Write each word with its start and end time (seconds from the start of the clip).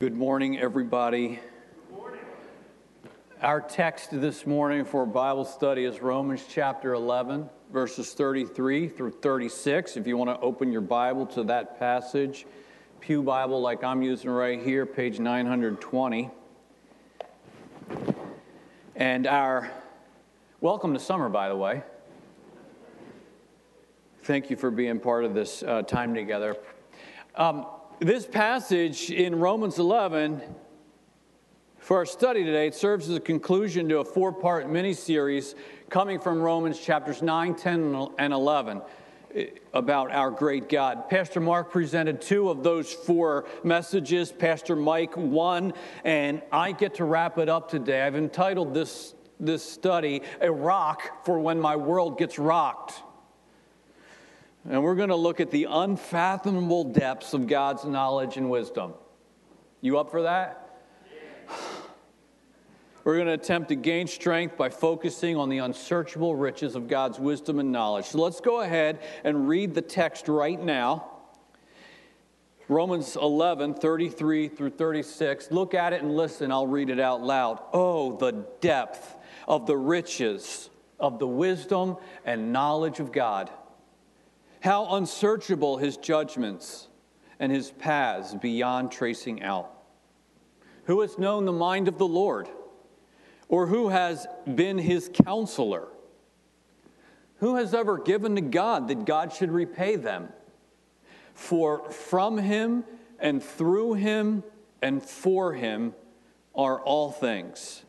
Good 0.00 0.14
morning, 0.14 0.60
everybody. 0.60 1.40
Good 1.88 1.98
morning. 1.98 2.20
Our 3.42 3.60
text 3.60 4.10
this 4.12 4.46
morning 4.46 4.84
for 4.84 5.04
Bible 5.04 5.44
study 5.44 5.84
is 5.84 6.00
Romans 6.00 6.44
chapter 6.48 6.94
11, 6.94 7.50
verses 7.72 8.14
33 8.14 8.90
through 8.90 9.10
36. 9.10 9.96
If 9.96 10.06
you 10.06 10.16
want 10.16 10.30
to 10.30 10.38
open 10.38 10.70
your 10.70 10.82
Bible 10.82 11.26
to 11.26 11.42
that 11.42 11.80
passage, 11.80 12.46
Pew 13.00 13.24
Bible, 13.24 13.60
like 13.60 13.82
I'm 13.82 14.00
using 14.00 14.30
right 14.30 14.62
here, 14.62 14.86
page 14.86 15.18
920. 15.18 16.30
And 18.94 19.26
our 19.26 19.68
welcome 20.60 20.94
to 20.94 21.00
summer, 21.00 21.28
by 21.28 21.48
the 21.48 21.56
way. 21.56 21.82
Thank 24.22 24.48
you 24.48 24.54
for 24.54 24.70
being 24.70 25.00
part 25.00 25.24
of 25.24 25.34
this 25.34 25.64
uh, 25.64 25.82
time 25.82 26.14
together. 26.14 26.56
Um, 27.34 27.66
this 28.00 28.26
passage 28.26 29.10
in 29.10 29.34
Romans 29.34 29.80
11 29.80 30.40
for 31.78 31.96
our 31.96 32.06
study 32.06 32.44
today 32.44 32.68
it 32.68 32.74
serves 32.74 33.08
as 33.08 33.16
a 33.16 33.20
conclusion 33.20 33.88
to 33.88 33.98
a 33.98 34.04
four 34.04 34.32
part 34.32 34.70
mini 34.70 34.94
series 34.94 35.56
coming 35.90 36.20
from 36.20 36.40
Romans 36.40 36.78
chapters 36.78 37.22
9, 37.22 37.56
10, 37.56 38.08
and 38.20 38.32
11 38.32 38.82
eh, 39.34 39.46
about 39.74 40.12
our 40.12 40.30
great 40.30 40.68
God. 40.68 41.10
Pastor 41.10 41.40
Mark 41.40 41.72
presented 41.72 42.20
two 42.20 42.50
of 42.50 42.62
those 42.62 42.92
four 42.92 43.46
messages, 43.64 44.30
Pastor 44.30 44.76
Mike 44.76 45.16
one, 45.16 45.72
and 46.04 46.40
I 46.52 46.70
get 46.70 46.94
to 46.96 47.04
wrap 47.04 47.36
it 47.38 47.48
up 47.48 47.68
today. 47.68 48.02
I've 48.02 48.14
entitled 48.14 48.74
this, 48.74 49.14
this 49.40 49.68
study, 49.68 50.22
A 50.40 50.52
Rock 50.52 51.24
for 51.24 51.40
When 51.40 51.58
My 51.58 51.74
World 51.74 52.16
Gets 52.16 52.38
Rocked. 52.38 53.02
And 54.68 54.82
we're 54.82 54.96
going 54.96 55.08
to 55.08 55.16
look 55.16 55.40
at 55.40 55.50
the 55.50 55.66
unfathomable 55.70 56.84
depths 56.84 57.32
of 57.32 57.46
God's 57.46 57.86
knowledge 57.86 58.36
and 58.36 58.50
wisdom. 58.50 58.92
You 59.80 59.98
up 59.98 60.10
for 60.10 60.22
that? 60.22 60.82
We're 63.04 63.14
going 63.14 63.28
to 63.28 63.32
attempt 63.32 63.70
to 63.70 63.74
gain 63.74 64.06
strength 64.06 64.58
by 64.58 64.68
focusing 64.68 65.38
on 65.38 65.48
the 65.48 65.58
unsearchable 65.58 66.36
riches 66.36 66.74
of 66.74 66.88
God's 66.88 67.18
wisdom 67.18 67.58
and 67.58 67.72
knowledge. 67.72 68.04
So 68.04 68.18
let's 68.18 68.42
go 68.42 68.60
ahead 68.60 68.98
and 69.24 69.48
read 69.48 69.74
the 69.74 69.80
text 69.80 70.28
right 70.28 70.60
now. 70.60 71.12
Romans 72.68 73.16
11, 73.16 73.74
33 73.74 74.48
through 74.48 74.70
36. 74.70 75.50
Look 75.50 75.72
at 75.72 75.94
it 75.94 76.02
and 76.02 76.14
listen. 76.14 76.52
I'll 76.52 76.66
read 76.66 76.90
it 76.90 77.00
out 77.00 77.22
loud. 77.22 77.60
Oh, 77.72 78.18
the 78.18 78.44
depth 78.60 79.16
of 79.46 79.66
the 79.66 79.78
riches 79.78 80.68
of 81.00 81.18
the 81.18 81.26
wisdom 81.26 81.96
and 82.26 82.52
knowledge 82.52 83.00
of 83.00 83.10
God. 83.10 83.50
How 84.60 84.94
unsearchable 84.96 85.76
his 85.76 85.96
judgments 85.96 86.88
and 87.38 87.52
his 87.52 87.70
paths 87.70 88.34
beyond 88.34 88.90
tracing 88.90 89.42
out. 89.42 89.72
Who 90.84 91.00
has 91.02 91.18
known 91.18 91.44
the 91.44 91.52
mind 91.52 91.88
of 91.88 91.98
the 91.98 92.06
Lord? 92.06 92.48
Or 93.48 93.66
who 93.66 93.88
has 93.88 94.26
been 94.52 94.78
his 94.78 95.10
counselor? 95.24 95.88
Who 97.38 97.56
has 97.56 97.72
ever 97.72 97.98
given 97.98 98.34
to 98.34 98.40
God 98.40 98.88
that 98.88 99.04
God 99.04 99.32
should 99.32 99.52
repay 99.52 99.96
them? 99.96 100.30
For 101.34 101.88
from 101.90 102.38
him 102.38 102.84
and 103.20 103.42
through 103.42 103.94
him 103.94 104.42
and 104.82 105.02
for 105.02 105.52
him 105.52 105.94
are 106.54 106.80
all 106.80 107.12
things. 107.12 107.84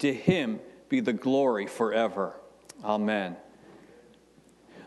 To 0.00 0.12
him 0.12 0.60
be 0.88 1.00
the 1.00 1.14
glory 1.14 1.66
forever. 1.66 2.38
Amen. 2.84 3.36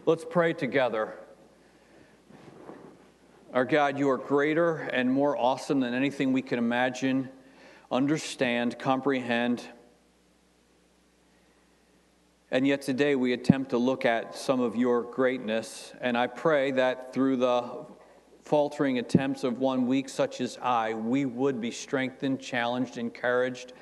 Let's 0.10 0.26
pray 0.28 0.54
together. 0.54 1.14
Our 3.54 3.64
God, 3.64 4.00
you 4.00 4.10
are 4.10 4.18
greater 4.18 4.78
and 4.78 5.14
more 5.14 5.38
awesome 5.38 5.82
than 5.82 5.94
anything 5.94 6.34
we 6.34 6.42
can 6.42 6.58
imagine, 6.58 7.30
understand, 7.92 8.80
comprehend. 8.80 9.64
And 12.50 12.66
yet 12.66 12.82
today 12.82 13.14
we 13.16 13.34
attempt 13.34 13.70
to 13.70 13.78
look 13.78 14.04
at 14.04 14.36
some 14.36 14.62
of 14.62 14.76
your 14.76 15.04
greatness. 15.04 15.94
And 16.02 16.18
I 16.18 16.26
pray 16.26 16.72
that 16.72 17.14
through 17.14 17.36
the 17.36 17.86
faltering 18.42 18.98
attempts 18.98 19.44
of 19.44 19.60
one 19.60 19.86
weak, 19.86 20.10
such 20.10 20.42
as 20.42 20.58
I, 20.60 20.96
we 20.96 21.26
would 21.26 21.62
be 21.62 21.70
strengthened, 21.70 22.40
challenged, 22.40 22.98
encouraged, 22.98 23.74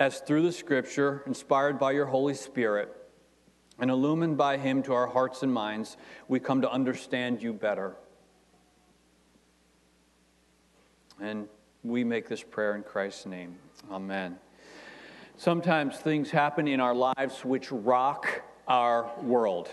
as 0.00 0.18
through 0.18 0.42
the 0.42 0.50
scripture, 0.50 1.22
inspired 1.24 1.78
by 1.78 1.92
your 1.92 2.06
Holy 2.06 2.34
Spirit, 2.34 2.97
and 3.78 3.90
illumined 3.90 4.36
by 4.36 4.56
Him 4.56 4.82
to 4.84 4.92
our 4.94 5.06
hearts 5.06 5.42
and 5.42 5.52
minds, 5.52 5.96
we 6.26 6.40
come 6.40 6.62
to 6.62 6.70
understand 6.70 7.42
you 7.42 7.52
better. 7.52 7.94
And 11.20 11.48
we 11.82 12.04
make 12.04 12.28
this 12.28 12.42
prayer 12.42 12.74
in 12.74 12.82
Christ's 12.82 13.26
name. 13.26 13.56
Amen. 13.90 14.36
Sometimes 15.36 15.96
things 15.96 16.30
happen 16.30 16.66
in 16.66 16.80
our 16.80 16.94
lives 16.94 17.44
which 17.44 17.70
rock 17.70 18.42
our 18.66 19.10
world. 19.22 19.68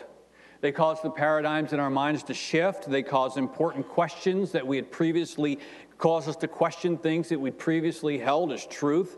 They 0.61 0.72
cause 0.72 1.01
the 1.01 1.11
paradigms 1.11 1.73
in 1.73 1.79
our 1.79 1.89
minds 1.89 2.23
to 2.23 2.33
shift. 2.33 2.89
They 2.89 3.03
cause 3.03 3.37
important 3.37 3.87
questions 3.87 4.51
that 4.53 4.66
we 4.66 4.77
had 4.77 4.91
previously 4.91 5.59
cause 5.97 6.28
us 6.28 6.35
to 6.38 6.47
question 6.47 6.97
things 6.97 7.29
that 7.29 7.39
we 7.39 7.51
previously 7.51 8.17
held 8.17 8.51
as 8.51 8.66
truth. 8.66 9.17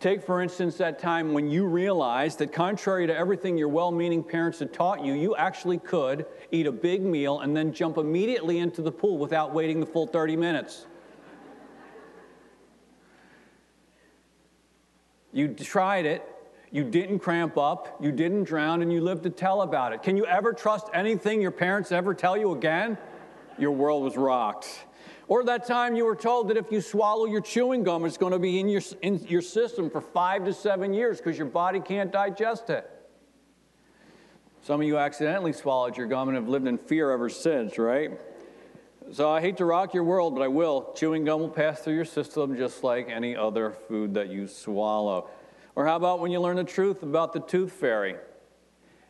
Take, 0.00 0.22
for 0.22 0.42
instance, 0.42 0.76
that 0.76 0.98
time 0.98 1.32
when 1.32 1.50
you 1.50 1.66
realized 1.66 2.38
that, 2.38 2.52
contrary 2.52 3.06
to 3.06 3.16
everything 3.16 3.58
your 3.58 3.68
well 3.68 3.90
meaning 3.90 4.22
parents 4.22 4.58
had 4.60 4.72
taught 4.72 5.04
you, 5.04 5.14
you 5.14 5.34
actually 5.36 5.78
could 5.78 6.26
eat 6.52 6.66
a 6.66 6.72
big 6.72 7.02
meal 7.02 7.40
and 7.40 7.56
then 7.56 7.72
jump 7.72 7.96
immediately 7.96 8.58
into 8.58 8.82
the 8.82 8.92
pool 8.92 9.18
without 9.18 9.52
waiting 9.52 9.80
the 9.80 9.86
full 9.86 10.06
30 10.06 10.36
minutes. 10.36 10.86
You 15.32 15.48
tried 15.48 16.06
it, 16.06 16.24
you 16.70 16.84
didn't 16.84 17.18
cramp 17.18 17.56
up, 17.56 17.98
you 18.00 18.12
didn't 18.12 18.44
drown, 18.44 18.82
and 18.82 18.92
you 18.92 19.00
lived 19.00 19.24
to 19.24 19.30
tell 19.30 19.62
about 19.62 19.92
it. 19.92 20.02
Can 20.02 20.16
you 20.16 20.26
ever 20.26 20.52
trust 20.52 20.88
anything 20.94 21.40
your 21.40 21.50
parents 21.50 21.92
ever 21.92 22.14
tell 22.14 22.36
you 22.36 22.52
again? 22.52 22.96
Your 23.58 23.72
world 23.72 24.04
was 24.04 24.16
rocked. 24.16 24.84
Or 25.28 25.44
that 25.44 25.66
time 25.66 25.94
you 25.94 26.06
were 26.06 26.16
told 26.16 26.48
that 26.48 26.56
if 26.56 26.72
you 26.72 26.80
swallow 26.80 27.26
your 27.26 27.42
chewing 27.42 27.84
gum, 27.84 28.06
it's 28.06 28.16
going 28.16 28.32
to 28.32 28.38
be 28.38 28.58
in 28.58 28.68
your, 28.68 28.80
in 29.02 29.18
your 29.28 29.42
system 29.42 29.90
for 29.90 30.00
five 30.00 30.46
to 30.46 30.54
seven 30.54 30.94
years 30.94 31.18
because 31.18 31.36
your 31.36 31.46
body 31.46 31.80
can't 31.80 32.10
digest 32.10 32.70
it. 32.70 32.90
Some 34.62 34.80
of 34.80 34.86
you 34.86 34.96
accidentally 34.96 35.52
swallowed 35.52 35.98
your 35.98 36.06
gum 36.06 36.28
and 36.28 36.36
have 36.36 36.48
lived 36.48 36.66
in 36.66 36.78
fear 36.78 37.10
ever 37.10 37.28
since, 37.28 37.78
right? 37.78 38.18
So 39.12 39.30
I 39.30 39.40
hate 39.42 39.58
to 39.58 39.66
rock 39.66 39.92
your 39.92 40.04
world, 40.04 40.34
but 40.34 40.42
I 40.42 40.48
will. 40.48 40.92
Chewing 40.96 41.24
gum 41.24 41.40
will 41.40 41.48
pass 41.50 41.80
through 41.80 41.94
your 41.94 42.04
system 42.06 42.56
just 42.56 42.82
like 42.82 43.08
any 43.10 43.36
other 43.36 43.70
food 43.70 44.14
that 44.14 44.28
you 44.28 44.46
swallow. 44.46 45.28
Or 45.74 45.86
how 45.86 45.96
about 45.96 46.20
when 46.20 46.30
you 46.30 46.40
learn 46.40 46.56
the 46.56 46.64
truth 46.64 47.02
about 47.02 47.34
the 47.34 47.40
tooth 47.40 47.72
fairy? 47.72 48.16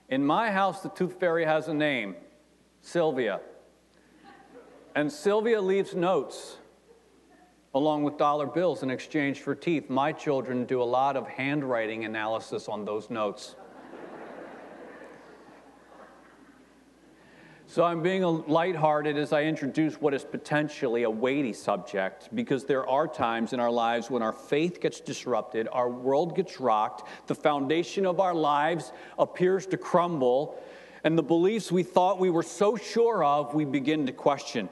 In 0.09 0.25
my 0.25 0.51
house, 0.51 0.83
the 0.83 0.89
tooth 0.89 1.19
fairy 1.21 1.45
has 1.45 1.69
a 1.69 1.75
name 1.75 2.17
Sylvia. 2.81 3.41
And 4.95 5.13
Sylvia 5.13 5.61
leaves 5.61 5.95
notes 5.95 6.57
along 7.75 8.03
with 8.03 8.17
dollar 8.17 8.47
bills 8.47 8.83
in 8.83 8.91
exchange 8.91 9.41
for 9.41 9.55
teeth. 9.55 9.89
My 9.91 10.13
children 10.13 10.65
do 10.65 10.83
a 10.83 10.85
lot 10.85 11.17
of 11.17 11.29
handwriting 11.29 12.05
analysis 12.05 12.69
on 12.69 12.85
those 12.85 13.11
notes. 13.11 13.55
So 17.71 17.85
I'm 17.85 18.03
being 18.03 18.23
lighthearted 18.47 19.19
as 19.19 19.35
I 19.35 19.43
introduce 19.43 20.01
what 20.01 20.15
is 20.15 20.25
potentially 20.25 21.03
a 21.03 21.11
weighty 21.11 21.53
subject 21.53 22.31
because 22.35 22.65
there 22.65 22.89
are 22.89 23.07
times 23.07 23.53
in 23.53 23.61
our 23.61 23.71
lives 23.71 24.11
when 24.11 24.23
our 24.23 24.33
faith 24.33 24.81
gets 24.81 25.01
disrupted, 25.01 25.69
our 25.71 25.91
world 25.91 26.35
gets 26.35 26.61
rocked, 26.61 27.07
the 27.27 27.35
foundation 27.35 28.07
of 28.07 28.21
our 28.21 28.35
lives 28.35 28.91
appears 29.19 29.67
to 29.67 29.77
crumble, 29.77 30.59
and 31.05 31.17
the 31.17 31.23
beliefs 31.23 31.71
we 31.71 31.83
thought 31.83 32.19
we 32.19 32.31
were 32.31 32.43
so 32.43 32.77
sure 32.77 33.25
of, 33.25 33.55
we 33.55 33.65
begin 33.65 34.07
to 34.07 34.13
question. 34.13 34.69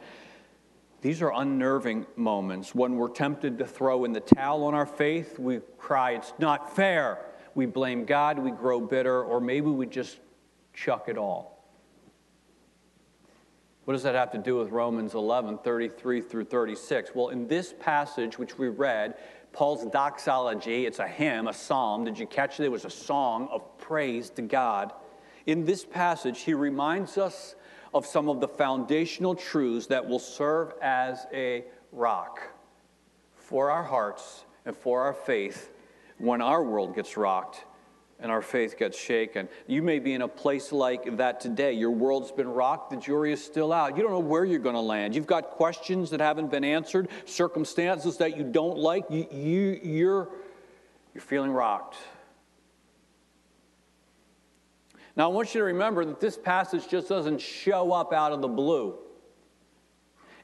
These 1.02 1.22
are 1.22 1.32
unnerving 1.32 2.06
moments 2.16 2.74
when 2.74 2.96
we're 2.96 3.10
tempted 3.10 3.58
to 3.58 3.66
throw 3.66 4.04
in 4.04 4.12
the 4.12 4.20
towel 4.20 4.64
on 4.64 4.74
our 4.74 4.86
faith. 4.86 5.38
We 5.38 5.60
cry, 5.78 6.12
It's 6.12 6.32
not 6.38 6.74
fair. 6.74 7.18
We 7.54 7.66
blame 7.66 8.04
God, 8.04 8.38
we 8.38 8.50
grow 8.50 8.80
bitter, 8.80 9.22
or 9.22 9.40
maybe 9.40 9.68
we 9.68 9.86
just 9.86 10.18
chuck 10.74 11.08
it 11.08 11.16
all. 11.16 11.56
What 13.84 13.94
does 13.94 14.02
that 14.02 14.16
have 14.16 14.32
to 14.32 14.38
do 14.38 14.56
with 14.56 14.70
Romans 14.70 15.14
11, 15.14 15.58
33 15.58 16.20
through 16.20 16.44
36? 16.46 17.12
Well, 17.14 17.28
in 17.28 17.46
this 17.46 17.72
passage, 17.78 18.36
which 18.36 18.58
we 18.58 18.68
read, 18.68 19.14
Paul's 19.52 19.86
doxology, 19.86 20.86
it's 20.86 20.98
a 20.98 21.06
hymn, 21.06 21.46
a 21.46 21.52
psalm. 21.52 22.04
Did 22.04 22.18
you 22.18 22.26
catch 22.26 22.58
it? 22.58 22.64
It 22.64 22.72
was 22.72 22.84
a 22.84 22.90
song 22.90 23.48
of 23.52 23.78
praise 23.78 24.28
to 24.30 24.42
God. 24.42 24.92
In 25.46 25.64
this 25.64 25.84
passage, 25.84 26.40
he 26.40 26.54
reminds 26.54 27.16
us 27.16 27.54
of 27.94 28.04
some 28.04 28.28
of 28.28 28.40
the 28.40 28.48
foundational 28.48 29.34
truths 29.34 29.86
that 29.86 30.06
will 30.06 30.18
serve 30.18 30.74
as 30.82 31.26
a 31.32 31.64
rock 31.92 32.40
for 33.36 33.70
our 33.70 33.84
hearts 33.84 34.44
and 34.64 34.76
for 34.76 35.02
our 35.02 35.14
faith 35.14 35.70
when 36.18 36.42
our 36.42 36.62
world 36.62 36.94
gets 36.94 37.16
rocked 37.16 37.64
and 38.18 38.32
our 38.32 38.42
faith 38.42 38.78
gets 38.78 38.98
shaken. 38.98 39.48
You 39.66 39.82
may 39.82 39.98
be 39.98 40.14
in 40.14 40.22
a 40.22 40.28
place 40.28 40.72
like 40.72 41.16
that 41.18 41.40
today. 41.40 41.74
Your 41.74 41.90
world's 41.90 42.32
been 42.32 42.48
rocked, 42.48 42.90
the 42.90 42.96
jury 42.96 43.32
is 43.32 43.44
still 43.44 43.72
out. 43.72 43.96
You 43.96 44.02
don't 44.02 44.12
know 44.12 44.18
where 44.18 44.44
you're 44.44 44.58
going 44.58 44.74
to 44.74 44.80
land. 44.80 45.14
You've 45.14 45.26
got 45.26 45.50
questions 45.50 46.10
that 46.10 46.20
haven't 46.20 46.50
been 46.50 46.64
answered, 46.64 47.08
circumstances 47.24 48.16
that 48.16 48.36
you 48.36 48.42
don't 48.42 48.78
like. 48.78 49.04
You, 49.10 49.26
you, 49.30 49.80
you're, 49.82 50.28
you're 51.14 51.22
feeling 51.22 51.52
rocked. 51.52 51.96
Now, 55.16 55.30
I 55.30 55.32
want 55.32 55.54
you 55.54 55.60
to 55.60 55.64
remember 55.64 56.04
that 56.04 56.20
this 56.20 56.36
passage 56.36 56.88
just 56.88 57.08
doesn't 57.08 57.40
show 57.40 57.92
up 57.92 58.12
out 58.12 58.32
of 58.32 58.42
the 58.42 58.48
blue. 58.48 58.96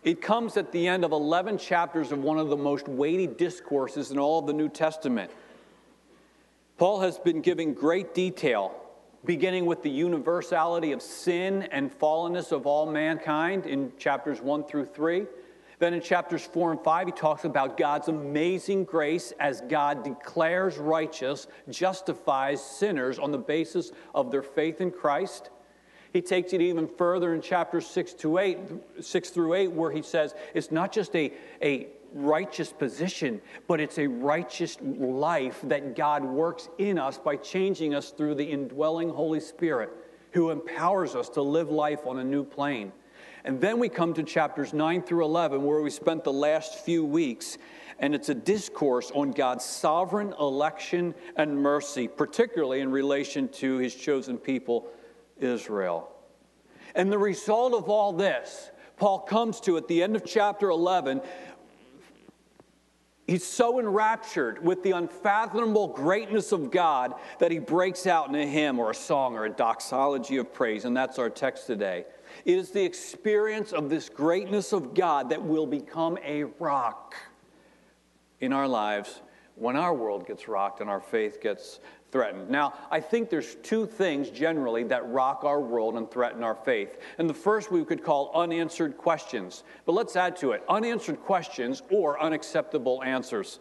It 0.02 0.22
comes 0.22 0.56
at 0.56 0.72
the 0.72 0.88
end 0.88 1.04
of 1.04 1.12
11 1.12 1.58
chapters 1.58 2.10
of 2.10 2.20
one 2.20 2.38
of 2.38 2.48
the 2.48 2.56
most 2.56 2.88
weighty 2.88 3.26
discourses 3.26 4.10
in 4.10 4.18
all 4.18 4.38
of 4.38 4.46
the 4.46 4.52
New 4.52 4.68
Testament. 4.68 5.30
Paul 6.78 7.00
has 7.00 7.18
been 7.18 7.42
giving 7.42 7.74
great 7.74 8.14
detail, 8.14 8.74
beginning 9.24 9.66
with 9.66 9.82
the 9.82 9.90
universality 9.90 10.92
of 10.92 11.02
sin 11.02 11.64
and 11.70 11.96
fallenness 11.96 12.50
of 12.50 12.66
all 12.66 12.90
mankind 12.90 13.66
in 13.66 13.92
chapters 13.98 14.40
1 14.40 14.64
through 14.64 14.86
3. 14.86 15.26
Then 15.82 15.94
in 15.94 16.00
chapters 16.00 16.44
4 16.44 16.70
and 16.70 16.80
5, 16.80 17.06
he 17.08 17.12
talks 17.12 17.44
about 17.44 17.76
God's 17.76 18.06
amazing 18.06 18.84
grace 18.84 19.32
as 19.40 19.62
God 19.62 20.04
declares 20.04 20.78
righteous, 20.78 21.48
justifies 21.68 22.64
sinners 22.64 23.18
on 23.18 23.32
the 23.32 23.38
basis 23.38 23.90
of 24.14 24.30
their 24.30 24.44
faith 24.44 24.80
in 24.80 24.92
Christ. 24.92 25.50
He 26.12 26.22
takes 26.22 26.52
it 26.52 26.60
even 26.60 26.86
further 26.86 27.34
in 27.34 27.42
chapters 27.42 27.84
6 27.88 28.14
to 28.14 28.38
8, 28.38 28.58
6 29.00 29.30
through 29.30 29.54
8, 29.54 29.72
where 29.72 29.90
he 29.90 30.02
says 30.02 30.36
it's 30.54 30.70
not 30.70 30.92
just 30.92 31.16
a, 31.16 31.32
a 31.60 31.88
righteous 32.14 32.72
position, 32.72 33.42
but 33.66 33.80
it's 33.80 33.98
a 33.98 34.06
righteous 34.06 34.78
life 34.80 35.58
that 35.64 35.96
God 35.96 36.24
works 36.24 36.68
in 36.78 36.96
us 36.96 37.18
by 37.18 37.34
changing 37.34 37.92
us 37.92 38.10
through 38.10 38.36
the 38.36 38.44
indwelling 38.44 39.08
Holy 39.08 39.40
Spirit 39.40 39.90
who 40.30 40.50
empowers 40.50 41.16
us 41.16 41.28
to 41.30 41.42
live 41.42 41.70
life 41.70 42.06
on 42.06 42.20
a 42.20 42.24
new 42.24 42.44
plane. 42.44 42.92
And 43.44 43.60
then 43.60 43.78
we 43.78 43.88
come 43.88 44.14
to 44.14 44.22
chapters 44.22 44.72
9 44.72 45.02
through 45.02 45.24
11, 45.24 45.64
where 45.64 45.82
we 45.82 45.90
spent 45.90 46.24
the 46.24 46.32
last 46.32 46.78
few 46.80 47.04
weeks, 47.04 47.58
and 47.98 48.14
it's 48.14 48.28
a 48.28 48.34
discourse 48.34 49.10
on 49.14 49.32
God's 49.32 49.64
sovereign 49.64 50.34
election 50.38 51.14
and 51.36 51.56
mercy, 51.56 52.06
particularly 52.06 52.80
in 52.80 52.90
relation 52.90 53.48
to 53.48 53.78
his 53.78 53.94
chosen 53.94 54.38
people, 54.38 54.86
Israel. 55.40 56.08
And 56.94 57.10
the 57.10 57.18
result 57.18 57.74
of 57.74 57.88
all 57.88 58.12
this, 58.12 58.70
Paul 58.96 59.20
comes 59.20 59.60
to 59.62 59.76
at 59.76 59.88
the 59.88 60.02
end 60.02 60.14
of 60.14 60.24
chapter 60.24 60.70
11 60.70 61.20
He's 63.26 63.46
so 63.46 63.78
enraptured 63.78 64.62
with 64.64 64.82
the 64.82 64.90
unfathomable 64.90 65.88
greatness 65.88 66.50
of 66.50 66.70
God 66.70 67.14
that 67.38 67.52
he 67.52 67.60
breaks 67.60 68.06
out 68.06 68.28
in 68.28 68.34
a 68.34 68.46
hymn 68.46 68.78
or 68.80 68.90
a 68.90 68.94
song 68.94 69.36
or 69.36 69.44
a 69.44 69.50
doxology 69.50 70.38
of 70.38 70.52
praise, 70.52 70.84
and 70.84 70.96
that's 70.96 71.18
our 71.18 71.30
text 71.30 71.66
today. 71.66 72.04
It 72.44 72.58
is 72.58 72.70
the 72.70 72.84
experience 72.84 73.72
of 73.72 73.88
this 73.88 74.08
greatness 74.08 74.72
of 74.72 74.94
God 74.94 75.30
that 75.30 75.42
will 75.42 75.66
become 75.66 76.18
a 76.24 76.44
rock 76.44 77.14
in 78.40 78.52
our 78.52 78.68
lives 78.68 79.22
when 79.54 79.76
our 79.76 79.94
world 79.94 80.26
gets 80.26 80.48
rocked 80.48 80.80
and 80.80 80.90
our 80.90 81.00
faith 81.00 81.40
gets 81.40 81.80
threatened. 82.10 82.50
Now, 82.50 82.74
I 82.90 83.00
think 83.00 83.30
there's 83.30 83.54
two 83.56 83.86
things 83.86 84.30
generally 84.30 84.84
that 84.84 85.08
rock 85.08 85.44
our 85.44 85.60
world 85.60 85.96
and 85.96 86.10
threaten 86.10 86.42
our 86.42 86.54
faith. 86.54 86.98
And 87.18 87.28
the 87.28 87.34
first 87.34 87.72
we 87.72 87.84
could 87.84 88.04
call 88.04 88.30
unanswered 88.34 88.98
questions. 88.98 89.64
But 89.86 89.92
let's 89.92 90.14
add 90.14 90.36
to 90.36 90.52
it 90.52 90.62
unanswered 90.68 91.20
questions 91.20 91.82
or 91.90 92.20
unacceptable 92.20 93.02
answers. 93.02 93.60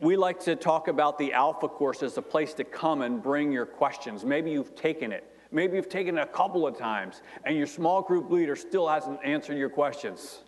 We 0.00 0.16
like 0.16 0.40
to 0.40 0.56
talk 0.56 0.88
about 0.88 1.18
the 1.18 1.32
Alpha 1.32 1.68
course 1.68 2.02
as 2.02 2.18
a 2.18 2.22
place 2.22 2.52
to 2.54 2.64
come 2.64 3.02
and 3.02 3.22
bring 3.22 3.52
your 3.52 3.66
questions. 3.66 4.24
Maybe 4.24 4.50
you've 4.50 4.74
taken 4.74 5.12
it. 5.12 5.35
Maybe 5.56 5.76
you've 5.76 5.88
taken 5.88 6.18
it 6.18 6.20
a 6.20 6.26
couple 6.26 6.66
of 6.66 6.76
times, 6.76 7.22
and 7.44 7.56
your 7.56 7.66
small 7.66 8.02
group 8.02 8.30
leader 8.30 8.54
still 8.54 8.86
hasn't 8.86 9.18
answered 9.24 9.56
your 9.56 9.70
questions 9.70 10.40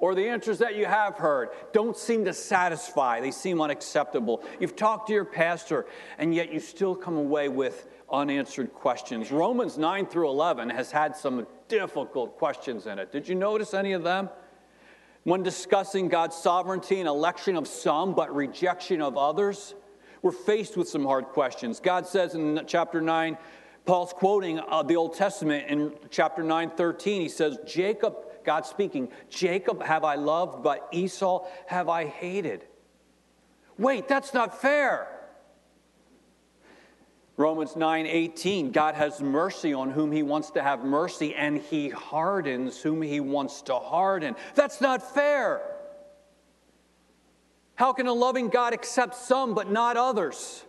or 0.00 0.14
the 0.14 0.28
answers 0.28 0.58
that 0.58 0.74
you 0.74 0.86
have 0.86 1.16
heard 1.16 1.50
don't 1.72 1.96
seem 1.96 2.24
to 2.24 2.32
satisfy, 2.32 3.20
they 3.20 3.30
seem 3.30 3.60
unacceptable. 3.60 4.42
You've 4.58 4.76
talked 4.76 5.06
to 5.08 5.12
your 5.12 5.26
pastor, 5.26 5.86
and 6.18 6.34
yet 6.34 6.52
you 6.52 6.58
still 6.58 6.96
come 6.96 7.16
away 7.16 7.48
with 7.48 7.86
unanswered 8.10 8.72
questions. 8.72 9.30
Romans 9.30 9.78
9 9.78 10.06
through 10.06 10.28
11 10.30 10.70
has 10.70 10.90
had 10.90 11.14
some 11.14 11.46
difficult 11.68 12.36
questions 12.38 12.86
in 12.86 12.98
it. 12.98 13.12
Did 13.12 13.28
you 13.28 13.34
notice 13.34 13.74
any 13.74 13.92
of 13.92 14.02
them? 14.02 14.30
When 15.24 15.42
discussing 15.42 16.08
God's 16.08 16.34
sovereignty 16.34 16.98
and 16.98 17.08
election 17.08 17.56
of 17.56 17.68
some, 17.68 18.14
but 18.14 18.34
rejection 18.34 19.02
of 19.02 19.18
others, 19.18 19.74
we're 20.22 20.32
faced 20.32 20.76
with 20.78 20.88
some 20.88 21.04
hard 21.04 21.26
questions. 21.26 21.78
God 21.78 22.06
says 22.06 22.34
in 22.34 22.62
chapter 22.66 23.02
9, 23.02 23.36
Paul's 23.90 24.12
quoting 24.12 24.60
uh, 24.60 24.84
the 24.84 24.94
Old 24.94 25.14
Testament 25.14 25.66
in 25.66 25.92
chapter 26.10 26.44
9, 26.44 26.70
13. 26.70 27.22
He 27.22 27.28
says, 27.28 27.58
Jacob 27.66 28.14
God 28.44 28.64
speaking, 28.64 29.08
Jacob 29.28 29.82
have 29.82 30.04
I 30.04 30.14
loved, 30.14 30.62
but 30.62 30.86
Esau 30.92 31.44
have 31.66 31.88
I 31.88 32.04
hated. 32.04 32.64
Wait, 33.78 34.06
that's 34.06 34.32
not 34.32 34.60
fair. 34.60 35.08
Romans 37.36 37.74
9 37.74 38.06
18, 38.06 38.70
God 38.70 38.94
has 38.94 39.20
mercy 39.20 39.74
on 39.74 39.90
whom 39.90 40.12
he 40.12 40.22
wants 40.22 40.52
to 40.52 40.62
have 40.62 40.84
mercy, 40.84 41.34
and 41.34 41.58
he 41.58 41.88
hardens 41.88 42.80
whom 42.80 43.02
he 43.02 43.18
wants 43.18 43.60
to 43.62 43.74
harden. 43.74 44.36
That's 44.54 44.80
not 44.80 45.14
fair. 45.16 45.62
How 47.74 47.92
can 47.92 48.06
a 48.06 48.12
loving 48.12 48.50
God 48.50 48.72
accept 48.72 49.16
some 49.16 49.52
but 49.52 49.68
not 49.68 49.96
others? 49.96 50.64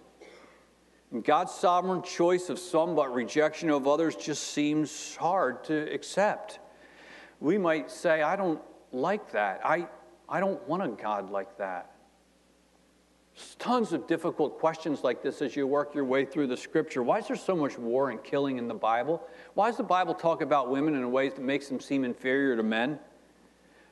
And 1.12 1.24
God's 1.24 1.54
sovereign 1.54 2.04
choice 2.04 2.50
of 2.50 2.58
some 2.58 2.96
but 2.96 3.14
rejection 3.14 3.70
of 3.70 3.88
others 3.88 4.16
just 4.16 4.54
seems 4.54 5.16
hard 5.16 5.64
to 5.66 5.94
accept 5.94 6.60
we 7.42 7.58
might 7.58 7.92
say, 7.92 8.22
I 8.22 8.38
don't 8.38 8.62
like 8.94 9.32
that. 9.32 9.62
I, 9.66 9.88
I 10.30 10.40
don't 10.40 10.66
want 10.70 10.84
a 10.84 10.88
God 10.88 11.30
like 11.30 11.58
that. 11.58 11.92
There's 13.36 13.56
tons 13.56 13.94
of 13.94 14.08
difficult 14.08 14.60
questions 14.60 15.04
like 15.04 15.24
this 15.24 15.42
as 15.42 15.56
you 15.56 15.66
work 15.66 15.96
your 15.96 16.06
way 16.06 16.24
through 16.24 16.48
the 16.48 16.58
scripture. 16.58 17.02
Why 17.02 17.18
is 17.18 17.28
there 17.28 17.36
so 17.36 17.56
much 17.56 17.78
war 17.78 18.12
and 18.12 18.24
killing 18.24 18.58
in 18.58 18.68
the 18.68 18.74
Bible? 18.74 19.24
Why 19.56 19.70
does 19.70 19.78
the 19.78 19.84
Bible 19.84 20.14
talk 20.14 20.42
about 20.42 20.70
women 20.70 20.94
in 20.94 21.12
ways 21.12 21.34
that 21.34 21.42
makes 21.42 21.68
them 21.68 21.80
seem 21.80 22.04
inferior 22.04 22.56
to 22.56 22.64
men? 22.64 23.00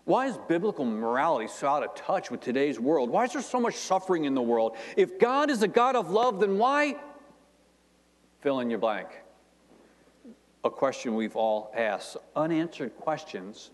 Why 0.05 0.27
is 0.27 0.37
biblical 0.47 0.85
morality 0.85 1.47
so 1.47 1.67
out 1.67 1.83
of 1.83 1.95
touch 1.95 2.29
with 2.29 2.41
today's 2.41 2.79
world? 2.79 3.09
Why 3.09 3.25
is 3.25 3.33
there 3.33 3.41
so 3.41 3.59
much 3.59 3.75
suffering 3.75 4.25
in 4.25 4.35
the 4.35 4.41
world? 4.41 4.75
If 4.95 5.19
God 5.19 5.49
is 5.49 5.63
a 5.63 5.67
God 5.67 5.95
of 5.95 6.11
love, 6.11 6.39
then 6.39 6.57
why? 6.57 6.95
Fill 8.41 8.59
in 8.59 8.69
your 8.69 8.79
blank 8.79 9.09
a 10.63 10.69
question 10.69 11.15
we've 11.15 11.35
all 11.35 11.71
asked. 11.75 12.17
Unanswered 12.35 12.95
questions 12.97 13.71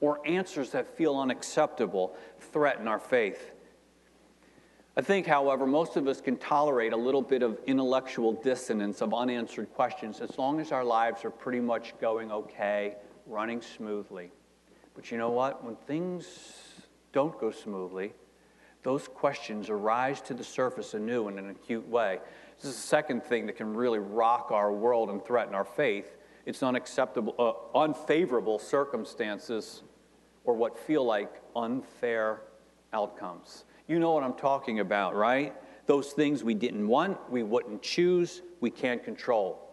or 0.00 0.26
answers 0.26 0.70
that 0.70 0.96
feel 0.96 1.18
unacceptable 1.18 2.16
threaten 2.38 2.88
our 2.88 2.98
faith. 2.98 3.52
I 4.98 5.02
think, 5.02 5.26
however, 5.26 5.66
most 5.66 5.96
of 5.96 6.08
us 6.08 6.20
can 6.20 6.36
tolerate 6.38 6.92
a 6.92 6.96
little 6.96 7.20
bit 7.20 7.42
of 7.42 7.58
intellectual 7.66 8.32
dissonance 8.32 9.02
of 9.02 9.12
unanswered 9.12 9.72
questions 9.74 10.20
as 10.20 10.38
long 10.38 10.58
as 10.58 10.72
our 10.72 10.84
lives 10.84 11.24
are 11.24 11.30
pretty 11.30 11.60
much 11.60 11.98
going 12.00 12.32
okay, 12.32 12.96
running 13.26 13.60
smoothly. 13.60 14.30
But 14.94 15.10
you 15.10 15.18
know 15.18 15.30
what? 15.30 15.62
When 15.62 15.76
things 15.76 16.26
don't 17.12 17.38
go 17.38 17.50
smoothly, 17.50 18.14
those 18.82 19.06
questions 19.06 19.68
arise 19.68 20.22
to 20.22 20.34
the 20.34 20.44
surface 20.44 20.94
anew 20.94 21.28
in 21.28 21.38
an 21.38 21.50
acute 21.50 21.86
way. 21.86 22.20
This 22.56 22.70
is 22.70 22.76
the 22.76 22.86
second 22.86 23.22
thing 23.22 23.46
that 23.46 23.56
can 23.56 23.74
really 23.74 23.98
rock 23.98 24.50
our 24.50 24.72
world 24.72 25.10
and 25.10 25.24
threaten 25.24 25.54
our 25.54 25.64
faith. 25.64 26.16
It's 26.46 26.62
unacceptable, 26.62 27.34
uh, 27.38 27.78
unfavorable 27.78 28.58
circumstances 28.58 29.82
or 30.44 30.54
what 30.54 30.78
feel 30.78 31.04
like 31.04 31.42
unfair 31.54 32.42
outcomes. 32.92 33.64
You 33.88 33.98
know 33.98 34.12
what 34.12 34.22
I'm 34.22 34.34
talking 34.34 34.80
about, 34.80 35.14
right? 35.14 35.54
Those 35.86 36.12
things 36.12 36.42
we 36.42 36.54
didn't 36.54 36.86
want, 36.86 37.18
we 37.30 37.42
wouldn't 37.42 37.82
choose, 37.82 38.42
we 38.60 38.70
can't 38.70 39.04
control 39.04 39.65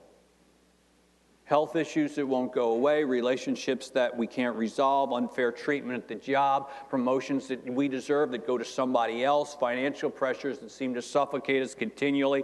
health 1.45 1.75
issues 1.75 2.15
that 2.15 2.25
won't 2.25 2.53
go 2.53 2.71
away, 2.71 3.03
relationships 3.03 3.89
that 3.89 4.15
we 4.15 4.25
can't 4.25 4.55
resolve, 4.55 5.11
unfair 5.11 5.51
treatment 5.51 6.01
at 6.01 6.07
the 6.07 6.15
job, 6.15 6.69
promotions 6.89 7.47
that 7.47 7.65
we 7.65 7.87
deserve 7.87 8.31
that 8.31 8.47
go 8.47 8.57
to 8.57 8.63
somebody 8.63 9.23
else, 9.23 9.53
financial 9.53 10.09
pressures 10.09 10.59
that 10.59 10.71
seem 10.71 10.93
to 10.93 11.01
suffocate 11.01 11.61
us 11.61 11.75
continually. 11.75 12.43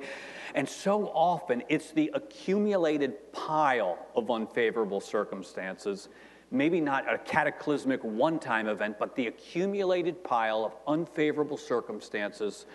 And 0.53 0.67
so 0.67 1.07
often 1.07 1.63
it's 1.69 1.91
the 1.91 2.11
accumulated 2.13 3.31
pile 3.31 3.97
of 4.15 4.29
unfavorable 4.29 4.99
circumstances. 4.99 6.09
Maybe 6.51 6.81
not 6.81 7.11
a 7.11 7.19
cataclysmic 7.19 8.03
one 8.03 8.37
time 8.39 8.67
event, 8.67 8.97
but 8.99 9.15
the 9.15 9.27
accumulated 9.27 10.23
pile 10.23 10.65
of 10.65 10.75
unfavorable 10.87 11.57
circumstances 11.57 12.65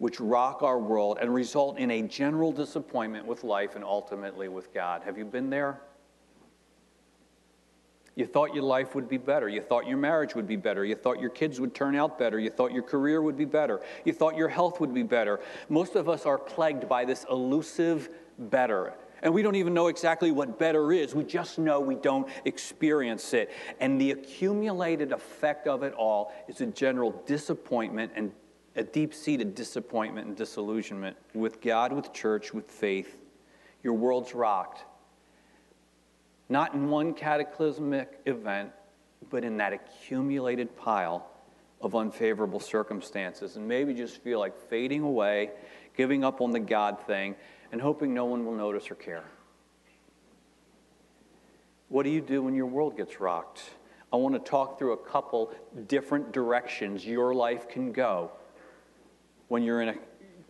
which 0.00 0.18
rock 0.18 0.62
our 0.62 0.78
world 0.78 1.18
and 1.20 1.32
result 1.32 1.78
in 1.78 1.90
a 1.90 2.00
general 2.00 2.52
disappointment 2.52 3.26
with 3.26 3.44
life 3.44 3.76
and 3.76 3.84
ultimately 3.84 4.48
with 4.48 4.72
God. 4.72 5.02
Have 5.04 5.18
you 5.18 5.26
been 5.26 5.50
there? 5.50 5.82
You 8.14 8.24
thought 8.24 8.54
your 8.54 8.64
life 8.64 8.94
would 8.94 9.10
be 9.10 9.18
better. 9.18 9.46
You 9.46 9.60
thought 9.60 9.86
your 9.86 9.98
marriage 9.98 10.34
would 10.34 10.48
be 10.48 10.56
better. 10.56 10.86
You 10.86 10.94
thought 10.94 11.20
your 11.20 11.28
kids 11.28 11.60
would 11.60 11.74
turn 11.74 11.94
out 11.94 12.18
better. 12.18 12.38
You 12.38 12.48
thought 12.48 12.72
your 12.72 12.82
career 12.82 13.20
would 13.20 13.36
be 13.36 13.44
better. 13.44 13.82
You 14.06 14.14
thought 14.14 14.38
your 14.38 14.48
health 14.48 14.80
would 14.80 14.94
be 14.94 15.02
better. 15.02 15.38
Most 15.68 15.96
of 15.96 16.08
us 16.08 16.24
are 16.24 16.38
plagued 16.38 16.88
by 16.88 17.04
this 17.04 17.26
elusive 17.30 18.08
better. 18.38 18.94
And 19.22 19.34
we 19.34 19.42
don't 19.42 19.56
even 19.56 19.74
know 19.74 19.88
exactly 19.88 20.30
what 20.30 20.58
better 20.58 20.92
is. 20.92 21.14
We 21.14 21.24
just 21.24 21.58
know 21.58 21.78
we 21.78 21.94
don't 21.94 22.26
experience 22.46 23.34
it. 23.34 23.50
And 23.80 24.00
the 24.00 24.12
accumulated 24.12 25.12
effect 25.12 25.66
of 25.66 25.82
it 25.82 25.92
all 25.92 26.32
is 26.48 26.62
a 26.62 26.66
general 26.66 27.22
disappointment 27.26 28.12
and 28.16 28.32
a 28.80 28.84
deep 28.84 29.14
seated 29.14 29.54
disappointment 29.54 30.26
and 30.26 30.36
disillusionment 30.36 31.16
with 31.34 31.60
God, 31.60 31.92
with 31.92 32.12
church, 32.12 32.52
with 32.52 32.70
faith. 32.70 33.18
Your 33.82 33.94
world's 33.94 34.34
rocked 34.34 34.84
not 36.50 36.74
in 36.74 36.90
one 36.90 37.14
cataclysmic 37.14 38.20
event, 38.26 38.70
but 39.30 39.44
in 39.44 39.56
that 39.58 39.72
accumulated 39.72 40.76
pile 40.76 41.30
of 41.80 41.94
unfavorable 41.94 42.60
circumstances. 42.60 43.56
And 43.56 43.66
maybe 43.66 43.94
just 43.94 44.20
feel 44.20 44.40
like 44.40 44.58
fading 44.68 45.02
away, 45.02 45.52
giving 45.96 46.24
up 46.24 46.40
on 46.40 46.50
the 46.50 46.58
God 46.58 47.00
thing, 47.06 47.36
and 47.70 47.80
hoping 47.80 48.12
no 48.12 48.24
one 48.24 48.44
will 48.44 48.56
notice 48.56 48.90
or 48.90 48.96
care. 48.96 49.24
What 51.88 52.02
do 52.02 52.10
you 52.10 52.20
do 52.20 52.42
when 52.42 52.54
your 52.54 52.66
world 52.66 52.96
gets 52.96 53.20
rocked? 53.20 53.62
I 54.12 54.16
want 54.16 54.34
to 54.34 54.40
talk 54.40 54.76
through 54.76 54.92
a 54.92 54.96
couple 54.96 55.52
different 55.86 56.32
directions 56.32 57.06
your 57.06 57.32
life 57.32 57.68
can 57.68 57.92
go 57.92 58.32
when 59.50 59.64
you're 59.64 59.82
in, 59.82 59.88
a, 59.88 59.94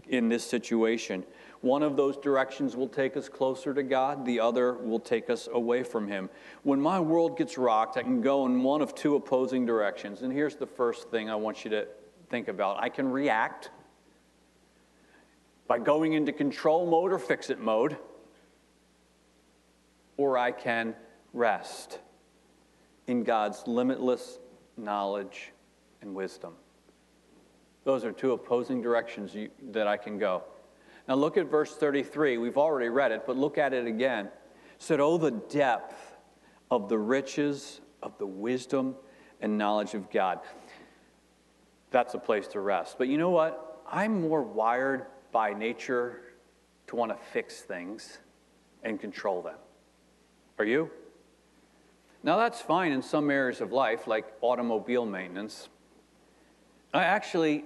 in 0.09 0.29
this 0.29 0.45
situation. 0.45 1.25
One 1.63 1.83
of 1.83 1.97
those 1.97 2.19
directions 2.19 2.77
will 2.77 2.89
take 2.89 3.17
us 3.17 3.29
closer 3.29 3.73
to 3.73 3.83
God, 3.83 4.25
the 4.25 4.41
other 4.41 4.75
will 4.75 5.01
take 5.01 5.31
us 5.31 5.49
away 5.51 5.83
from 5.83 6.07
Him. 6.07 6.29
When 6.63 6.81
my 6.81 7.01
world 7.01 7.37
gets 7.37 7.59
rocked, 7.59 7.97
I 7.97 8.03
can 8.03 8.21
go 8.21 8.45
in 8.45 8.63
one 8.63 8.83
of 8.83 8.95
two 8.95 9.17
opposing 9.17 9.65
directions. 9.65 10.21
And 10.23 10.33
here's 10.33 10.55
the 10.55 10.67
first 10.67 11.11
thing 11.11 11.31
I 11.31 11.35
want 11.35 11.65
you 11.65 11.71
to 11.71 11.89
think 12.29 12.49
about 12.49 12.79
I 12.79 12.91
can 12.91 13.11
react 13.11 13.71
by 15.67 15.79
going 15.79 16.13
into 16.13 16.33
control 16.33 16.87
mode 16.87 17.13
or 17.13 17.19
fix 17.19 17.49
it 17.49 17.59
mode, 17.59 17.97
or 20.19 20.37
I 20.37 20.53
can 20.53 20.95
rest 21.33 22.01
in 23.07 23.25
God's 23.25 23.63
limitless 23.67 24.39
knowledge 24.77 25.53
and 26.03 26.15
wisdom. 26.15 26.55
Those 27.85 28.05
are 28.05 28.13
two 28.13 28.33
opposing 28.33 28.83
directions 28.83 29.35
you, 29.35 29.51
that 29.71 29.87
I 29.87 29.97
can 29.97 30.19
go. 30.19 30.45
Now 31.09 31.15
look 31.15 31.37
at 31.37 31.51
verse 31.51 31.75
33. 31.75 32.39
We've 32.39 32.59
already 32.59 32.89
read 32.89 33.13
it, 33.13 33.25
but 33.27 33.37
look 33.37 33.59
at 33.59 33.73
it 33.73 33.87
again. 33.87 34.27
It 34.27 34.33
said, 34.79 35.01
Oh, 35.01 35.19
the 35.19 35.31
depth 35.31 36.17
of 36.71 36.89
the 36.89 36.99
riches 36.99 37.81
of 38.03 38.17
the 38.19 38.27
wisdom 38.27 38.95
and 39.41 39.57
knowledge 39.59 39.95
of 39.95 40.11
God. 40.11 40.41
That's 41.91 42.15
a 42.15 42.19
place 42.19 42.47
to 42.49 42.61
rest. 42.61 42.97
But 42.99 43.09
you 43.09 43.19
know 43.19 43.31
what? 43.31 43.83
I'm 43.91 44.21
more 44.21 44.43
wired 44.43 45.07
by 45.33 45.53
nature 45.53 46.21
to 46.87 46.97
want 46.97 47.11
to 47.11 47.19
fix 47.33 47.61
things 47.63 48.19
and 48.83 49.01
control 49.01 49.43
them. 49.43 49.57
Are 50.59 50.65
you? 50.65 50.91
Now, 52.23 52.37
that's 52.37 52.61
fine 52.61 52.93
in 52.93 53.03
some 53.03 53.31
areas 53.31 53.61
of 53.61 53.73
life, 53.73 54.07
like 54.07 54.27
automobile 54.43 55.07
maintenance. 55.07 55.69
I 56.93 57.05
actually, 57.05 57.65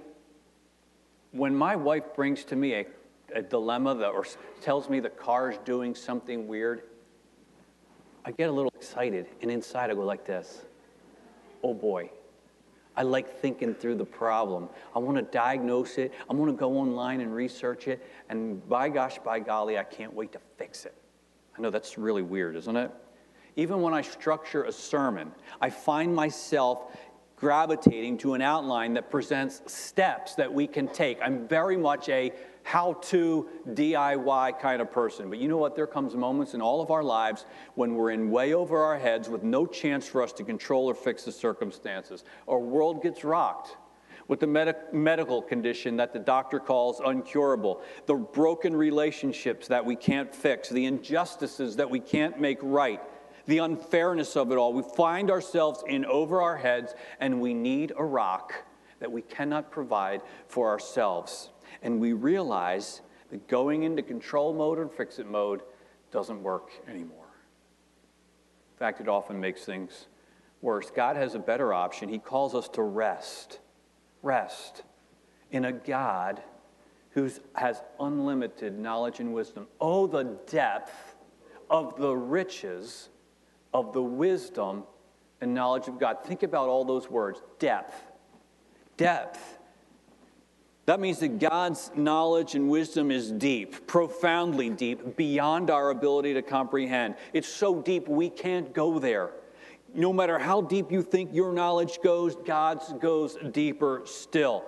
when 1.31 1.55
my 1.55 1.75
wife 1.75 2.13
brings 2.15 2.45
to 2.45 2.55
me 2.55 2.73
a 2.73 2.85
a 3.33 3.41
dilemma 3.41 3.95
that, 3.95 4.09
or 4.09 4.25
tells 4.61 4.89
me 4.89 4.99
the 4.99 5.09
car's 5.09 5.57
doing 5.65 5.95
something 5.95 6.47
weird, 6.47 6.83
I 8.23 8.31
get 8.31 8.49
a 8.49 8.51
little 8.51 8.71
excited, 8.75 9.27
and 9.41 9.51
inside 9.51 9.89
I 9.89 9.93
go 9.93 10.01
like 10.01 10.25
this 10.25 10.65
Oh 11.63 11.73
boy, 11.73 12.11
I 12.95 13.03
like 13.03 13.39
thinking 13.41 13.73
through 13.73 13.95
the 13.95 14.05
problem. 14.05 14.69
I 14.95 14.99
want 14.99 15.17
to 15.17 15.23
diagnose 15.23 15.97
it. 15.97 16.13
I 16.29 16.33
want 16.33 16.51
to 16.51 16.57
go 16.57 16.77
online 16.77 17.21
and 17.21 17.33
research 17.33 17.87
it. 17.87 18.05
And 18.29 18.67
by 18.69 18.89
gosh, 18.89 19.17
by 19.19 19.39
golly, 19.39 19.77
I 19.77 19.83
can't 19.83 20.13
wait 20.13 20.31
to 20.33 20.39
fix 20.57 20.85
it. 20.85 20.95
I 21.57 21.61
know 21.61 21.71
that's 21.71 21.97
really 21.97 22.21
weird, 22.21 22.55
isn't 22.55 22.75
it? 22.75 22.91
Even 23.55 23.81
when 23.81 23.93
I 23.93 24.01
structure 24.01 24.63
a 24.63 24.71
sermon, 24.71 25.31
I 25.59 25.69
find 25.69 26.13
myself 26.13 26.95
gravitating 27.45 28.17
to 28.17 28.33
an 28.33 28.41
outline 28.41 28.95
that 28.95 29.11
presents 29.11 29.61
steps 29.71 30.33
that 30.33 30.51
we 30.51 30.65
can 30.65 30.87
take. 30.87 31.19
I'm 31.21 31.47
very 31.47 31.77
much 31.77 32.09
a 32.09 32.31
how 32.63 32.93
to 32.93 33.47
DIY 33.69 34.59
kind 34.59 34.81
of 34.81 34.91
person. 34.91 35.29
But 35.29 35.37
you 35.37 35.47
know 35.47 35.57
what? 35.57 35.75
There 35.75 35.85
comes 35.85 36.15
moments 36.15 36.55
in 36.55 36.61
all 36.63 36.81
of 36.81 36.89
our 36.89 37.03
lives 37.03 37.45
when 37.75 37.93
we're 37.93 38.09
in 38.09 38.31
way 38.31 38.55
over 38.55 38.81
our 38.81 38.97
heads 38.97 39.29
with 39.29 39.43
no 39.43 39.67
chance 39.67 40.07
for 40.07 40.23
us 40.23 40.33
to 40.33 40.43
control 40.43 40.89
or 40.89 40.95
fix 40.95 41.23
the 41.23 41.31
circumstances. 41.31 42.23
Our 42.47 42.57
world 42.57 43.03
gets 43.03 43.23
rocked 43.23 43.77
with 44.27 44.39
the 44.39 44.47
med- 44.47 44.91
medical 44.91 45.39
condition 45.39 45.97
that 45.97 46.13
the 46.13 46.19
doctor 46.19 46.59
calls 46.59 46.99
uncurable, 46.99 47.81
the 48.07 48.15
broken 48.15 48.75
relationships 48.75 49.67
that 49.67 49.85
we 49.85 49.95
can't 49.95 50.33
fix, 50.33 50.67
the 50.69 50.85
injustices 50.87 51.75
that 51.75 51.91
we 51.91 51.99
can't 51.99 52.39
make 52.39 52.57
right, 52.63 53.01
the 53.47 53.59
unfairness 53.59 54.35
of 54.35 54.51
it 54.51 54.57
all. 54.57 54.73
We 54.73 54.83
find 54.83 55.29
ourselves 55.29 55.83
in 55.87 56.05
over 56.05 56.41
our 56.41 56.57
heads 56.57 56.95
and 57.19 57.39
we 57.41 57.53
need 57.53 57.93
a 57.97 58.03
rock 58.03 58.53
that 58.99 59.11
we 59.11 59.21
cannot 59.21 59.71
provide 59.71 60.21
for 60.47 60.69
ourselves 60.69 61.49
and 61.81 61.99
we 61.99 62.13
realize 62.13 63.01
that 63.29 63.47
going 63.47 63.83
into 63.83 64.01
control 64.01 64.53
mode 64.53 64.79
and 64.79 64.91
fix 64.91 65.19
it 65.19 65.29
mode 65.29 65.61
doesn't 66.11 66.41
work 66.41 66.71
anymore. 66.87 67.25
In 68.73 68.79
fact, 68.79 69.01
it 69.01 69.07
often 69.07 69.39
makes 69.39 69.63
things 69.63 70.07
worse. 70.61 70.91
God 70.91 71.15
has 71.15 71.35
a 71.35 71.39
better 71.39 71.73
option. 71.73 72.09
He 72.09 72.19
calls 72.19 72.55
us 72.55 72.67
to 72.69 72.81
rest, 72.81 73.59
rest 74.21 74.83
in 75.51 75.65
a 75.65 75.71
God 75.71 76.41
who 77.11 77.29
has 77.53 77.81
unlimited 77.99 78.77
knowledge 78.77 79.19
and 79.19 79.33
wisdom. 79.33 79.67
Oh, 79.79 80.07
the 80.07 80.23
depth 80.47 81.15
of 81.69 81.97
the 81.97 82.15
riches 82.15 83.09
of 83.75 83.91
the 83.91 84.01
wisdom 84.01 84.85
and 85.41 85.53
knowledge 85.53 85.89
of 85.89 85.99
God. 85.99 86.23
Think 86.23 86.43
about 86.43 86.69
all 86.69 86.85
those 86.85 87.09
words 87.09 87.41
depth, 87.59 87.93
depth. 88.95 89.57
That 90.85 91.01
means 91.01 91.19
that 91.19 91.39
God's 91.39 91.91
knowledge 91.95 92.55
and 92.55 92.69
wisdom 92.69 93.11
is 93.11 93.31
deep, 93.31 93.85
profoundly 93.85 94.69
deep, 94.69 95.17
beyond 95.17 95.69
our 95.69 95.89
ability 95.89 96.35
to 96.35 96.41
comprehend. 96.41 97.15
It's 97.33 97.49
so 97.49 97.81
deep 97.81 98.07
we 98.07 98.29
can't 98.29 98.71
go 98.73 98.97
there. 98.97 99.31
No 99.93 100.13
matter 100.13 100.39
how 100.39 100.61
deep 100.61 100.91
you 100.91 101.01
think 101.01 101.33
your 101.33 101.51
knowledge 101.51 101.99
goes, 102.01 102.35
God's 102.35 102.93
goes 102.93 103.35
deeper 103.51 104.03
still. 104.05 104.63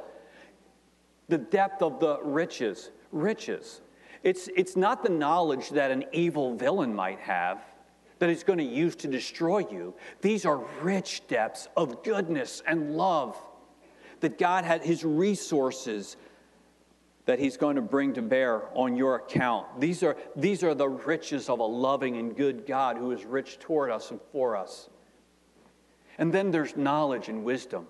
The 1.29 1.37
depth 1.37 1.81
of 1.81 1.99
the 1.99 2.19
riches, 2.23 2.91
riches. 3.11 3.81
It's, 4.23 4.49
it's 4.55 4.75
not 4.75 5.03
the 5.03 5.11
knowledge 5.11 5.69
that 5.69 5.91
an 5.91 6.03
evil 6.11 6.55
villain 6.55 6.93
might 6.93 7.19
have 7.19 7.61
that 8.19 8.29
he's 8.29 8.43
going 8.43 8.59
to 8.59 8.65
use 8.65 8.95
to 8.97 9.07
destroy 9.07 9.59
you. 9.59 9.93
These 10.21 10.45
are 10.45 10.63
rich 10.81 11.27
depths 11.27 11.67
of 11.77 12.03
goodness 12.03 12.61
and 12.65 12.95
love 12.95 13.37
that 14.21 14.37
God 14.37 14.65
had 14.65 14.83
his 14.83 15.03
resources 15.03 16.17
that 17.25 17.39
he's 17.39 17.57
going 17.57 17.75
to 17.75 17.81
bring 17.81 18.13
to 18.13 18.21
bear 18.21 18.63
on 18.73 18.95
your 18.95 19.15
account. 19.15 19.81
These 19.81 20.01
are, 20.01 20.15
these 20.35 20.63
are 20.63 20.73
the 20.73 20.87
riches 20.87 21.49
of 21.49 21.59
a 21.59 21.65
loving 21.65 22.15
and 22.17 22.35
good 22.35 22.65
God 22.65 22.97
who 22.97 23.11
is 23.11 23.25
rich 23.25 23.59
toward 23.59 23.91
us 23.91 24.11
and 24.11 24.19
for 24.31 24.55
us. 24.55 24.89
And 26.17 26.33
then 26.33 26.51
there's 26.51 26.75
knowledge 26.77 27.27
and 27.27 27.43
wisdom. 27.43 27.87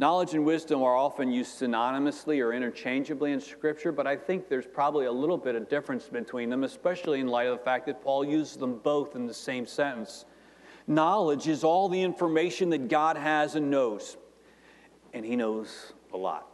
Knowledge 0.00 0.34
and 0.34 0.44
wisdom 0.44 0.82
are 0.82 0.96
often 0.96 1.32
used 1.32 1.60
synonymously 1.60 2.40
or 2.40 2.52
interchangeably 2.52 3.32
in 3.32 3.40
Scripture, 3.40 3.90
but 3.90 4.06
I 4.06 4.16
think 4.16 4.48
there's 4.48 4.66
probably 4.66 5.06
a 5.06 5.12
little 5.12 5.38
bit 5.38 5.56
of 5.56 5.68
difference 5.68 6.04
between 6.04 6.50
them, 6.50 6.62
especially 6.62 7.18
in 7.18 7.26
light 7.26 7.48
of 7.48 7.58
the 7.58 7.64
fact 7.64 7.86
that 7.86 8.00
Paul 8.00 8.24
uses 8.24 8.56
them 8.56 8.78
both 8.78 9.16
in 9.16 9.26
the 9.26 9.34
same 9.34 9.66
sentence. 9.66 10.24
Knowledge 10.86 11.48
is 11.48 11.64
all 11.64 11.88
the 11.88 12.00
information 12.00 12.70
that 12.70 12.88
God 12.88 13.16
has 13.16 13.56
and 13.56 13.70
knows 13.70 14.16
and 15.12 15.24
he 15.24 15.36
knows 15.36 15.92
a 16.12 16.16
lot. 16.16 16.46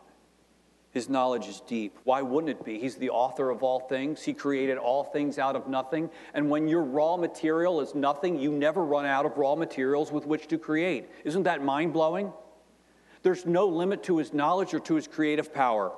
His 0.91 1.09
knowledge 1.09 1.49
is 1.49 1.61
deep. 1.61 1.99
Why 2.05 2.23
wouldn't 2.23 2.51
it 2.51 2.65
be? 2.65 2.79
He's 2.79 2.95
the 2.95 3.11
author 3.11 3.51
of 3.51 3.65
all 3.65 3.81
things. 3.81 4.23
He 4.23 4.33
created 4.33 4.79
all 4.79 5.03
things 5.03 5.39
out 5.39 5.57
of 5.57 5.67
nothing. 5.67 6.09
And 6.35 6.49
when 6.49 6.69
your 6.69 6.83
raw 6.83 7.17
material 7.17 7.81
is 7.81 7.97
nothing, 7.97 8.39
you 8.39 8.53
never 8.53 8.85
run 8.85 9.05
out 9.05 9.27
of 9.27 9.37
raw 9.37 9.57
materials 9.57 10.13
with 10.13 10.25
which 10.25 10.47
to 10.49 10.59
create. 10.59 11.11
Isn't 11.25 11.43
that 11.43 11.65
mind 11.65 11.93
blowing? 11.93 12.33
There's 13.25 13.47
no 13.47 13.67
limit 13.67 14.05
to 14.05 14.19
his 14.19 14.33
knowledge 14.33 14.75
or 14.75 14.81
to 14.81 14.95
his 14.95 15.09
creative 15.09 15.53
power. 15.53 15.93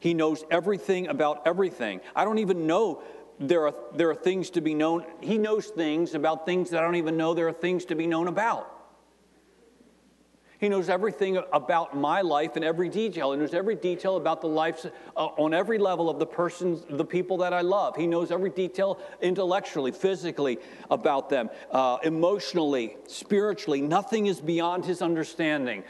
He 0.00 0.12
knows 0.12 0.44
everything 0.50 1.06
about 1.06 1.46
everything. 1.46 2.00
I 2.16 2.24
don't 2.24 2.40
even 2.40 2.66
know 2.66 3.02
there 3.38 3.68
are, 3.68 3.74
there 3.94 4.10
are 4.10 4.14
things 4.14 4.50
to 4.50 4.60
be 4.60 4.74
known. 4.74 5.04
He 5.20 5.38
knows 5.38 5.68
things 5.68 6.14
about 6.14 6.44
things 6.44 6.70
that 6.70 6.80
I 6.80 6.84
don't 6.84 6.96
even 6.96 7.16
know 7.16 7.32
there 7.32 7.46
are 7.46 7.52
things 7.52 7.84
to 7.86 7.94
be 7.94 8.08
known 8.08 8.26
about. 8.26 8.70
He 10.58 10.68
knows 10.68 10.88
everything 10.88 11.40
about 11.52 11.96
my 11.96 12.22
life 12.22 12.56
in 12.56 12.64
every 12.64 12.88
detail. 12.88 13.32
He 13.32 13.38
knows 13.38 13.54
every 13.54 13.76
detail 13.76 14.16
about 14.16 14.40
the 14.40 14.48
lives 14.48 14.86
uh, 15.16 15.26
on 15.26 15.54
every 15.54 15.78
level 15.78 16.10
of 16.10 16.18
the 16.18 16.26
persons, 16.26 16.84
the 16.88 17.04
people 17.04 17.36
that 17.38 17.52
I 17.52 17.60
love. 17.60 17.96
He 17.96 18.06
knows 18.06 18.32
every 18.32 18.50
detail 18.50 18.98
intellectually, 19.20 19.92
physically 19.92 20.58
about 20.90 21.28
them, 21.28 21.50
uh, 21.70 21.98
emotionally, 22.02 22.96
spiritually. 23.06 23.80
Nothing 23.80 24.26
is 24.26 24.40
beyond 24.40 24.84
his 24.84 25.02
understanding. 25.02 25.84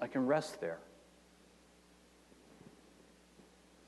I 0.00 0.06
can 0.06 0.26
rest 0.26 0.60
there. 0.60 0.78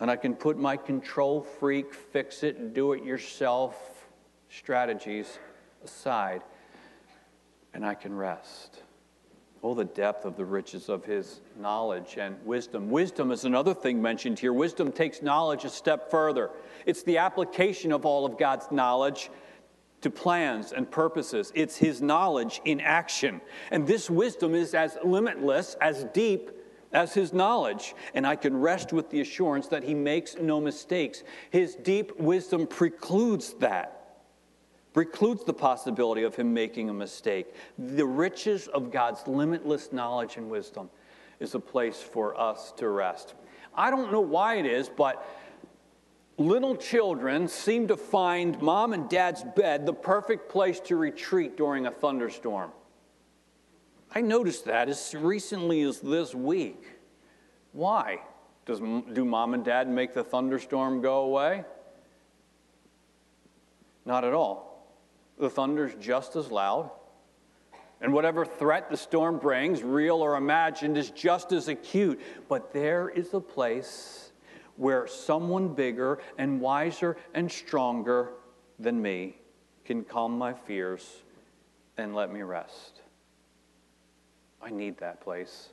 And 0.01 0.11
I 0.11 0.17
can 0.17 0.35
put 0.35 0.57
my 0.57 0.77
control 0.77 1.43
freak, 1.43 1.93
fix 1.93 2.43
it, 2.43 2.73
do 2.73 2.93
it 2.93 3.05
yourself 3.05 4.07
strategies 4.49 5.39
aside, 5.85 6.43
and 7.75 7.85
I 7.85 7.95
can 7.95 8.15
rest. 8.15 8.83
Oh, 9.63 9.75
the 9.75 9.85
depth 9.85 10.25
of 10.25 10.37
the 10.37 10.45
riches 10.45 10.89
of 10.89 11.05
his 11.05 11.41
knowledge 11.59 12.17
and 12.17 12.37
wisdom. 12.47 12.91
Wisdom 12.91 13.33
is 13.33 13.45
another 13.45 13.75
thing 13.75 14.01
mentioned 14.01 14.39
here. 14.39 14.53
Wisdom 14.53 14.93
takes 14.93 15.21
knowledge 15.21 15.65
a 15.65 15.69
step 15.69 16.13
further. 16.13 16.51
It's 16.87 17.03
the 17.03 17.19
application 17.19 17.91
of 17.91 18.07
all 18.07 18.25
of 18.25 18.39
God's 18.39 18.71
knowledge 18.71 19.31
to 20.01 20.11
plans 20.11 20.73
and 20.73 20.91
purposes. 20.91 21.53
It's 21.55 21.77
his 21.77 22.01
knowledge 22.01 22.61
in 22.65 22.81
action. 22.81 23.41
And 23.71 23.87
this 23.87 24.09
wisdom 24.09 24.55
is 24.55 24.75
as 24.75 24.97
limitless, 25.05 25.77
as 25.81 26.05
deep 26.13 26.51
as 26.93 27.15
his 27.15 27.33
knowledge. 27.33 27.95
And 28.15 28.27
I 28.27 28.37
can 28.37 28.57
rest 28.57 28.93
with 28.93 29.11
the 29.11 29.21
assurance 29.21 29.69
that 29.69 29.85
he 29.85 29.95
makes 29.95 30.37
no 30.37 30.61
mistakes. 30.61 31.25
His 31.51 31.75
deep 31.75 32.19
wisdom 32.19 32.67
precludes 32.67 33.55
that 33.55 33.99
precludes 34.99 35.45
the 35.45 35.53
possibility 35.53 36.25
of 36.25 36.35
him 36.35 36.53
making 36.53 36.91
a 36.91 36.93
mistake. 36.93 37.55
The 37.79 38.05
riches 38.05 38.67
of 38.67 38.91
God's 38.91 39.25
limitless 39.29 39.93
knowledge 39.93 40.37
and 40.37 40.51
wisdom 40.51 40.91
is 41.39 41.55
a 41.55 41.61
place 41.61 42.01
for 42.01 42.37
us 42.41 42.73
to 42.79 42.89
rest. 42.89 43.35
I 43.77 43.91
don't 43.91 44.11
know 44.11 44.21
why 44.21 44.57
it 44.57 44.67
is, 44.67 44.89
but 44.89 45.25
little 46.39 46.77
children 46.77 47.49
seem 47.49 47.89
to 47.89 47.97
find 47.97 48.61
mom 48.63 48.93
and 48.93 49.09
dad's 49.09 49.45
bed 49.57 49.85
the 49.85 49.93
perfect 49.93 50.49
place 50.49 50.81
to 50.81 50.97
retreat 50.97 51.57
during 51.57 51.87
a 51.87 51.91
thunderstorm. 51.91 52.71
I 54.15 54.21
noticed 54.21 54.65
that 54.65 54.89
as 54.89 55.15
recently 55.15 55.83
as 55.83 56.01
this 56.01 56.35
week. 56.35 56.83
Why? 57.73 58.21
Does, 58.65 58.81
do 58.81 59.25
mom 59.25 59.55
and 59.55 59.65
dad 59.65 59.89
make 59.89 60.15
the 60.15 60.25
thunderstorm 60.25 61.01
go 61.03 61.21
away? 61.21 61.65
Not 64.07 64.25
at 64.25 64.33
all 64.33 64.69
the 65.39 65.51
thunder's 65.51 65.95
just 66.01 66.37
as 66.37 66.51
loud. 66.51 66.91
And 68.01 68.13
whatever 68.13 68.45
threat 68.45 68.91
the 68.91 68.97
storm 68.97 69.39
brings, 69.39 69.83
real 69.83 70.17
or 70.17 70.37
imagined, 70.37 70.97
is 70.97 71.11
just 71.11 71.53
as 71.53 71.69
acute. 71.69 72.21
But 72.49 72.73
there 72.73 73.09
is 73.09 73.35
a 73.35 73.41
place 73.41 74.28
where 74.79 75.07
someone 75.07 75.75
bigger 75.75 76.21
and 76.39 76.61
wiser 76.61 77.17
and 77.35 77.51
stronger 77.51 78.31
than 78.79 79.03
me 79.03 79.37
can 79.85 80.05
calm 80.05 80.39
my 80.39 80.55
fears 80.55 81.23
and 81.99 82.15
let 82.15 82.33
me 82.33 82.43
rest. 82.43 83.03
I 84.63 84.71
need 84.71 84.99
that 84.99 85.21
place. 85.21 85.71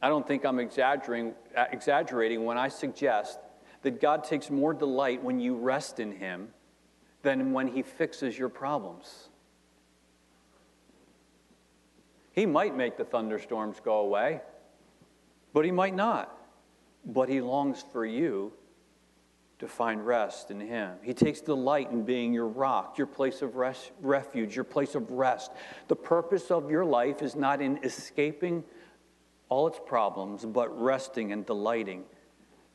I 0.00 0.08
don't 0.08 0.26
think 0.26 0.44
I'm 0.44 0.58
exaggerating, 0.58 1.34
exaggerating 1.72 2.44
when 2.44 2.58
I 2.58 2.68
suggest 2.68 3.38
that 3.82 4.00
God 4.00 4.22
takes 4.22 4.50
more 4.50 4.74
delight 4.74 5.22
when 5.22 5.40
you 5.40 5.56
rest 5.56 5.98
in 5.98 6.12
Him 6.12 6.48
than 7.22 7.52
when 7.52 7.68
He 7.68 7.82
fixes 7.82 8.38
your 8.38 8.50
problems. 8.50 9.28
He 12.32 12.44
might 12.44 12.76
make 12.76 12.96
the 12.96 13.04
thunderstorms 13.04 13.80
go 13.82 13.98
away, 14.00 14.42
but 15.54 15.64
He 15.64 15.70
might 15.70 15.96
not. 15.96 16.37
But 17.08 17.28
He 17.28 17.40
longs 17.40 17.84
for 17.92 18.06
you 18.06 18.52
to 19.58 19.66
find 19.66 20.06
rest 20.06 20.50
in 20.50 20.60
Him. 20.60 20.92
He 21.02 21.14
takes 21.14 21.40
delight 21.40 21.90
in 21.90 22.04
being 22.04 22.32
your 22.32 22.46
rock, 22.46 22.98
your 22.98 23.06
place 23.06 23.42
of 23.42 23.56
rest, 23.56 23.90
refuge, 24.00 24.54
your 24.54 24.64
place 24.64 24.94
of 24.94 25.10
rest. 25.10 25.50
The 25.88 25.96
purpose 25.96 26.50
of 26.50 26.70
your 26.70 26.84
life 26.84 27.22
is 27.22 27.34
not 27.34 27.60
in 27.60 27.78
escaping 27.82 28.62
all 29.48 29.66
its 29.66 29.80
problems, 29.84 30.44
but 30.44 30.80
resting 30.80 31.32
and 31.32 31.44
delighting 31.44 32.04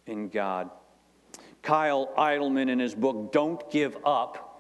in 0.07 0.29
God. 0.29 0.69
Kyle 1.61 2.09
Idleman, 2.17 2.67
in 2.69 2.79
his 2.79 2.95
book, 2.95 3.31
Don't 3.31 3.69
Give 3.71 3.95
Up, 4.03 4.53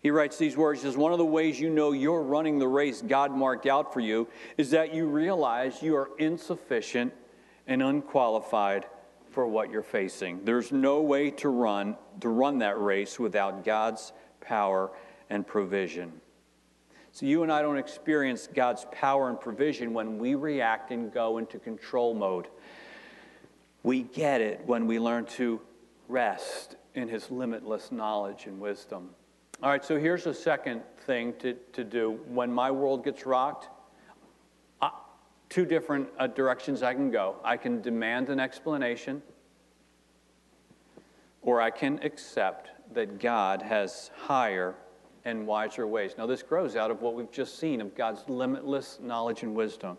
he 0.00 0.10
writes 0.10 0.38
these 0.38 0.56
words. 0.56 0.82
Says, 0.82 0.96
One 0.96 1.12
of 1.12 1.18
the 1.18 1.24
ways 1.24 1.60
you 1.60 1.70
know 1.70 1.92
you're 1.92 2.22
running 2.22 2.58
the 2.58 2.68
race 2.68 3.02
God 3.02 3.32
marked 3.32 3.66
out 3.66 3.92
for 3.92 4.00
you 4.00 4.28
is 4.56 4.70
that 4.70 4.94
you 4.94 5.06
realize 5.06 5.82
you 5.82 5.96
are 5.96 6.10
insufficient 6.18 7.12
and 7.68 7.82
unqualified 7.82 8.86
for 9.30 9.46
what 9.46 9.70
you're 9.70 9.82
facing. 9.82 10.44
There's 10.44 10.72
no 10.72 11.00
way 11.02 11.30
to 11.32 11.48
run 11.48 11.96
to 12.20 12.28
run 12.28 12.58
that 12.58 12.80
race 12.80 13.20
without 13.20 13.64
God's 13.64 14.12
power 14.40 14.90
and 15.30 15.46
provision. 15.46 16.12
So 17.12 17.26
you 17.26 17.42
and 17.42 17.52
I 17.52 17.62
don't 17.62 17.78
experience 17.78 18.48
God's 18.52 18.86
power 18.90 19.28
and 19.28 19.40
provision 19.40 19.92
when 19.92 20.18
we 20.18 20.34
react 20.34 20.90
and 20.90 21.12
go 21.12 21.38
into 21.38 21.58
control 21.58 22.14
mode. 22.14 22.48
We 23.82 24.02
get 24.02 24.40
it 24.40 24.62
when 24.66 24.86
we 24.86 24.98
learn 24.98 25.26
to 25.26 25.60
rest 26.08 26.76
in 26.94 27.08
his 27.08 27.30
limitless 27.30 27.92
knowledge 27.92 28.46
and 28.46 28.60
wisdom. 28.60 29.10
All 29.62 29.70
right, 29.70 29.84
so 29.84 29.98
here's 29.98 30.26
a 30.26 30.34
second 30.34 30.82
thing 31.06 31.34
to, 31.40 31.54
to 31.72 31.84
do. 31.84 32.20
When 32.28 32.52
my 32.52 32.70
world 32.70 33.04
gets 33.04 33.26
rocked, 33.26 33.68
two 35.48 35.64
different 35.64 36.08
uh, 36.18 36.26
directions 36.26 36.82
I 36.82 36.94
can 36.94 37.10
go. 37.10 37.36
I 37.44 37.56
can 37.56 37.80
demand 37.80 38.28
an 38.28 38.40
explanation, 38.40 39.22
or 41.42 41.60
I 41.60 41.70
can 41.70 42.00
accept 42.02 42.70
that 42.94 43.18
God 43.18 43.62
has 43.62 44.10
higher 44.16 44.74
and 45.24 45.46
wiser 45.46 45.86
ways. 45.86 46.14
Now, 46.16 46.26
this 46.26 46.42
grows 46.42 46.76
out 46.76 46.90
of 46.90 47.02
what 47.02 47.14
we've 47.14 47.30
just 47.30 47.58
seen 47.58 47.80
of 47.80 47.94
God's 47.94 48.22
limitless 48.28 48.98
knowledge 49.02 49.42
and 49.42 49.54
wisdom. 49.54 49.98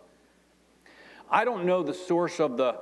I 1.30 1.44
don't 1.44 1.64
know 1.64 1.82
the 1.82 1.94
source 1.94 2.40
of 2.40 2.56
the 2.56 2.80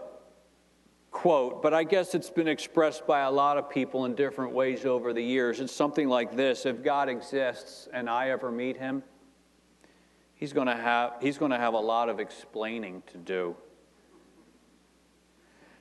quote, 1.11 1.63
but 1.63 1.75
I 1.75 1.85
guess 1.85 2.15
it's 2.15 2.31
been 2.31 2.49
expressed 2.49 3.07
by 3.07 3.21
a 3.21 3.31
lot 3.31 3.59
of 3.59 3.69
people 3.69 4.05
in 4.05 4.15
different 4.15 4.53
ways 4.53 4.85
over 4.85 5.13
the 5.13 5.23
years. 5.23 5.61
It's 5.61 5.73
something 5.73 6.09
like 6.09 6.37
this 6.37 6.65
If 6.65 6.83
God 6.83 7.09
exists 7.09 7.89
and 7.93 8.09
I 8.09 8.31
ever 8.31 8.51
meet 8.51 8.77
him, 8.77 9.03
he's 10.39 10.55
going 10.55 10.69
to 10.69 10.77
have, 10.77 11.15
he's 11.21 11.37
going 11.37 11.51
to 11.51 11.59
have 11.59 11.75
a 11.75 11.81
lot 11.81 12.09
of 12.09 12.19
explaining 12.19 13.03
to 13.09 13.19
do. 13.19 13.55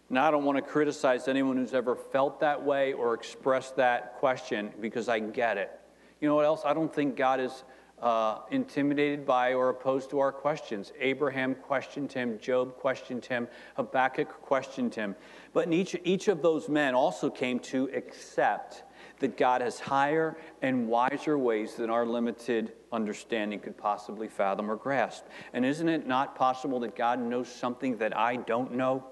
Now, 0.10 0.28
I 0.28 0.32
don't 0.32 0.46
want 0.46 0.58
to 0.58 0.62
criticize 0.62 1.28
anyone 1.28 1.58
who's 1.58 1.74
ever 1.74 1.96
felt 1.96 2.40
that 2.40 2.64
way 2.64 2.94
or 2.94 3.14
expressed 3.14 3.76
that 3.76 4.16
question 4.16 4.72
because 4.82 5.08
I 5.08 5.20
get 5.20 5.58
it. 5.58 5.72
You 6.20 6.28
know 6.28 6.36
what 6.36 6.46
else? 6.46 6.62
I 6.66 6.74
don't 6.74 6.94
think 6.94 7.16
God 7.16 7.40
is 7.40 7.64
uh, 8.02 8.40
intimidated 8.50 9.26
by 9.26 9.54
or 9.54 9.70
opposed 9.70 10.10
to 10.12 10.20
our 10.20 10.32
questions. 10.32 10.94
Abraham 11.00 11.56
questioned 11.56 12.12
him, 12.12 12.40
Job 12.40 12.76
questioned 12.78 13.26
him, 13.26 13.48
Habakkuk 13.76 14.30
questioned 14.42 14.96
him. 14.96 15.16
But 15.54 15.72
each, 15.74 15.96
each 16.04 16.28
of 16.28 16.42
those 16.42 16.70
men 16.70 16.96
also 16.96 17.30
came 17.30 17.60
to 17.60 17.90
accept 17.94 18.84
that 19.20 19.38
God 19.38 19.62
has 19.62 19.80
higher 19.80 20.38
and 20.62 20.88
wiser 20.88 21.38
ways 21.38 21.76
than 21.76 21.90
our 21.90 22.06
limited 22.06 22.74
understanding 22.92 23.60
could 23.60 23.78
possibly 23.78 24.28
fathom 24.28 24.70
or 24.70 24.76
grasp. 24.76 25.26
And 25.54 25.66
isn't 25.66 25.90
it 25.90 26.08
not 26.08 26.36
possible 26.36 26.80
that 26.82 26.96
God 26.96 27.20
knows 27.20 27.48
something 27.48 27.98
that 27.98 28.16
I 28.16 28.36
don't 28.36 28.74
know? 28.74 29.06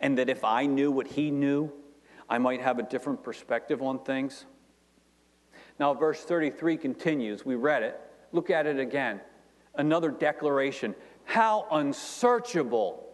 And 0.00 0.18
that 0.18 0.28
if 0.28 0.44
I 0.44 0.66
knew 0.66 0.90
what 0.90 1.06
he 1.06 1.30
knew, 1.30 1.72
I 2.28 2.38
might 2.38 2.60
have 2.60 2.78
a 2.78 2.82
different 2.82 3.22
perspective 3.22 3.82
on 3.82 4.00
things? 4.00 4.44
Now, 5.78 5.94
verse 5.94 6.22
33 6.24 6.76
continues. 6.76 7.44
We 7.44 7.54
read 7.54 7.82
it. 7.82 8.00
Look 8.32 8.50
at 8.50 8.66
it 8.66 8.78
again. 8.78 9.20
Another 9.74 10.10
declaration. 10.10 10.94
How 11.24 11.66
unsearchable 11.70 13.06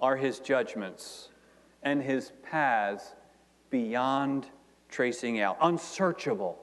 are 0.00 0.16
his 0.16 0.38
judgments 0.38 1.28
and 1.82 2.02
his 2.02 2.32
paths 2.42 3.14
beyond 3.70 4.46
tracing 4.94 5.40
out. 5.40 5.58
Unsearchable, 5.60 6.58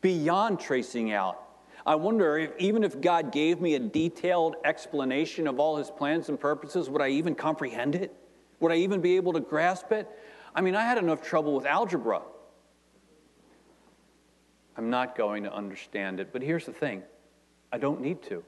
beyond 0.00 0.60
tracing 0.60 1.12
out. 1.12 1.40
I 1.84 1.96
wonder 1.96 2.38
if 2.38 2.52
even 2.58 2.84
if 2.84 3.00
God 3.00 3.32
gave 3.32 3.60
me 3.60 3.74
a 3.74 3.78
detailed 3.78 4.56
explanation 4.64 5.46
of 5.46 5.58
all 5.58 5.76
his 5.76 5.90
plans 5.90 6.28
and 6.28 6.40
purposes, 6.40 6.88
would 6.88 7.02
I 7.02 7.08
even 7.08 7.34
comprehend 7.34 7.94
it? 7.94 8.14
Would 8.60 8.72
I 8.72 8.76
even 8.76 9.00
be 9.00 9.16
able 9.16 9.34
to 9.34 9.40
grasp 9.40 9.92
it? 9.92 10.08
I 10.54 10.60
mean, 10.60 10.76
I 10.76 10.82
had 10.82 10.96
enough 10.96 11.20
trouble 11.20 11.54
with 11.54 11.66
algebra. 11.66 12.22
I'm 14.76 14.88
not 14.88 15.16
going 15.16 15.42
to 15.42 15.52
understand 15.52 16.20
it. 16.20 16.32
But 16.32 16.42
here's 16.42 16.64
the 16.64 16.72
thing 16.72 17.02
I 17.72 17.78
don't 17.78 18.00
need 18.00 18.22
to. 18.24 18.42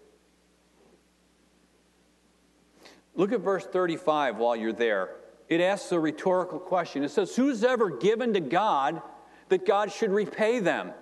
Look 3.16 3.32
at 3.32 3.40
verse 3.40 3.66
35 3.66 4.36
while 4.36 4.56
you're 4.56 4.72
there. 4.72 5.16
It 5.48 5.60
asks 5.60 5.92
a 5.92 5.98
rhetorical 5.98 6.58
question. 6.58 7.02
It 7.02 7.10
says, 7.10 7.36
Who's 7.36 7.64
ever 7.64 7.90
given 7.90 8.34
to 8.34 8.40
God 8.40 9.02
that 9.48 9.66
God 9.66 9.92
should 9.92 10.10
repay 10.10 10.60
them? 10.60 10.92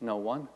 No 0.00 0.16
one. 0.16 0.48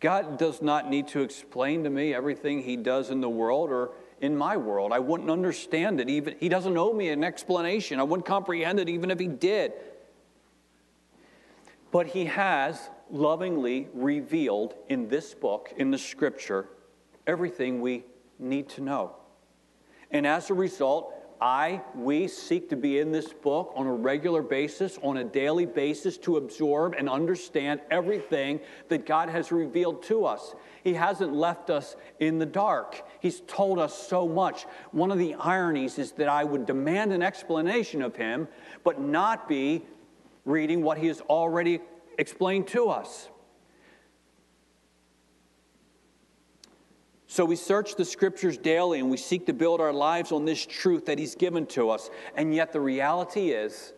God 0.00 0.36
does 0.36 0.60
not 0.60 0.90
need 0.90 1.08
to 1.08 1.20
explain 1.20 1.84
to 1.84 1.90
me 1.90 2.12
everything 2.12 2.62
He 2.62 2.76
does 2.76 3.10
in 3.10 3.20
the 3.20 3.28
world 3.28 3.70
or 3.70 3.92
in 4.20 4.36
my 4.36 4.56
world. 4.56 4.92
I 4.92 4.98
wouldn't 4.98 5.30
understand 5.30 6.00
it. 6.00 6.10
Even 6.10 6.36
He 6.40 6.48
doesn't 6.48 6.76
owe 6.76 6.92
me 6.92 7.10
an 7.10 7.22
explanation. 7.22 8.00
I 8.00 8.02
wouldn't 8.02 8.26
comprehend 8.26 8.80
it 8.80 8.88
even 8.88 9.10
if 9.10 9.20
He 9.20 9.28
did. 9.28 9.72
But 11.92 12.08
He 12.08 12.24
has 12.24 12.90
lovingly 13.10 13.88
revealed 13.94 14.74
in 14.88 15.08
this 15.08 15.34
book, 15.34 15.72
in 15.76 15.92
the 15.92 15.98
Scripture, 15.98 16.66
everything 17.26 17.80
we 17.80 18.04
need 18.40 18.68
to 18.70 18.80
know. 18.80 19.14
And 20.10 20.26
as 20.26 20.50
a 20.50 20.54
result, 20.54 21.14
I, 21.42 21.82
we 21.96 22.28
seek 22.28 22.68
to 22.68 22.76
be 22.76 23.00
in 23.00 23.10
this 23.10 23.32
book 23.32 23.72
on 23.74 23.88
a 23.88 23.92
regular 23.92 24.42
basis, 24.42 24.96
on 25.02 25.16
a 25.16 25.24
daily 25.24 25.66
basis, 25.66 26.16
to 26.18 26.36
absorb 26.36 26.94
and 26.96 27.08
understand 27.08 27.80
everything 27.90 28.60
that 28.88 29.06
God 29.06 29.28
has 29.28 29.50
revealed 29.50 30.04
to 30.04 30.24
us. 30.24 30.54
He 30.84 30.94
hasn't 30.94 31.34
left 31.34 31.68
us 31.68 31.96
in 32.20 32.38
the 32.38 32.46
dark, 32.46 33.02
He's 33.18 33.40
told 33.40 33.80
us 33.80 34.06
so 34.06 34.28
much. 34.28 34.66
One 34.92 35.10
of 35.10 35.18
the 35.18 35.34
ironies 35.34 35.98
is 35.98 36.12
that 36.12 36.28
I 36.28 36.44
would 36.44 36.64
demand 36.64 37.12
an 37.12 37.24
explanation 37.24 38.02
of 38.02 38.14
Him, 38.14 38.46
but 38.84 39.00
not 39.00 39.48
be 39.48 39.84
reading 40.44 40.80
what 40.84 40.96
He 40.96 41.08
has 41.08 41.22
already 41.22 41.80
explained 42.18 42.68
to 42.68 42.88
us. 42.88 43.30
So 47.32 47.46
we 47.46 47.56
search 47.56 47.96
the 47.96 48.04
scriptures 48.04 48.58
daily 48.58 49.00
and 49.00 49.10
we 49.10 49.16
seek 49.16 49.46
to 49.46 49.54
build 49.54 49.80
our 49.80 49.94
lives 49.94 50.32
on 50.32 50.44
this 50.44 50.66
truth 50.66 51.06
that 51.06 51.18
He's 51.18 51.34
given 51.34 51.64
to 51.68 51.88
us. 51.88 52.10
And 52.36 52.54
yet 52.54 52.74
the 52.74 52.80
reality 52.82 53.52
is, 53.52 53.94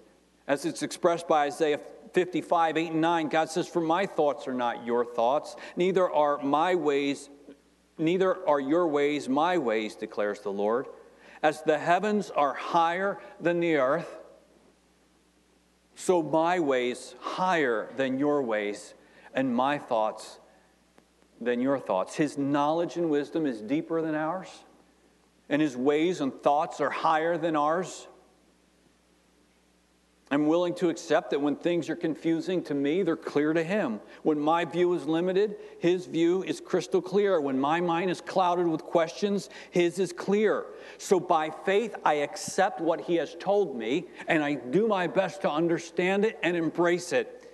as 0.46 0.64
it's 0.64 0.84
expressed 0.84 1.26
by 1.26 1.46
Isaiah 1.46 1.80
55, 2.12 2.76
8 2.76 2.92
and 2.92 3.00
9, 3.00 3.28
God 3.30 3.50
says, 3.50 3.66
For 3.66 3.80
my 3.80 4.06
thoughts 4.06 4.46
are 4.46 4.54
not 4.54 4.86
your 4.86 5.04
thoughts, 5.04 5.56
neither 5.74 6.08
are 6.08 6.38
my 6.44 6.76
ways, 6.76 7.28
neither 7.98 8.36
are 8.48 8.60
your 8.60 8.86
ways 8.86 9.28
my 9.28 9.58
ways, 9.58 9.96
declares 9.96 10.38
the 10.38 10.52
Lord. 10.52 10.86
As 11.42 11.60
the 11.62 11.78
heavens 11.78 12.30
are 12.30 12.54
higher 12.54 13.18
than 13.40 13.58
the 13.58 13.78
earth, 13.78 14.16
so 15.96 16.22
my 16.22 16.60
ways 16.60 17.16
higher 17.18 17.88
than 17.96 18.16
your 18.20 18.44
ways, 18.44 18.94
and 19.34 19.52
my 19.52 19.76
thoughts 19.76 20.38
than 21.44 21.60
your 21.60 21.78
thoughts. 21.78 22.14
His 22.14 22.38
knowledge 22.38 22.96
and 22.96 23.10
wisdom 23.10 23.46
is 23.46 23.60
deeper 23.60 24.02
than 24.02 24.14
ours, 24.14 24.48
and 25.48 25.60
his 25.60 25.76
ways 25.76 26.20
and 26.20 26.32
thoughts 26.42 26.80
are 26.80 26.90
higher 26.90 27.36
than 27.38 27.56
ours. 27.56 28.06
I'm 30.30 30.46
willing 30.46 30.74
to 30.76 30.88
accept 30.88 31.30
that 31.30 31.40
when 31.40 31.54
things 31.54 31.88
are 31.90 31.96
confusing 31.96 32.62
to 32.64 32.74
me, 32.74 33.02
they're 33.02 33.14
clear 33.14 33.52
to 33.52 33.62
him. 33.62 34.00
When 34.22 34.40
my 34.40 34.64
view 34.64 34.92
is 34.94 35.06
limited, 35.06 35.56
his 35.78 36.06
view 36.06 36.42
is 36.42 36.60
crystal 36.60 37.02
clear. 37.02 37.40
When 37.40 37.60
my 37.60 37.80
mind 37.80 38.10
is 38.10 38.20
clouded 38.20 38.66
with 38.66 38.82
questions, 38.82 39.50
his 39.70 39.98
is 39.98 40.12
clear. 40.12 40.64
So 40.98 41.20
by 41.20 41.50
faith, 41.50 41.94
I 42.04 42.14
accept 42.14 42.80
what 42.80 43.02
he 43.02 43.16
has 43.16 43.36
told 43.38 43.76
me, 43.76 44.06
and 44.26 44.42
I 44.42 44.54
do 44.54 44.88
my 44.88 45.06
best 45.06 45.42
to 45.42 45.50
understand 45.50 46.24
it 46.24 46.38
and 46.42 46.56
embrace 46.56 47.12
it. 47.12 47.52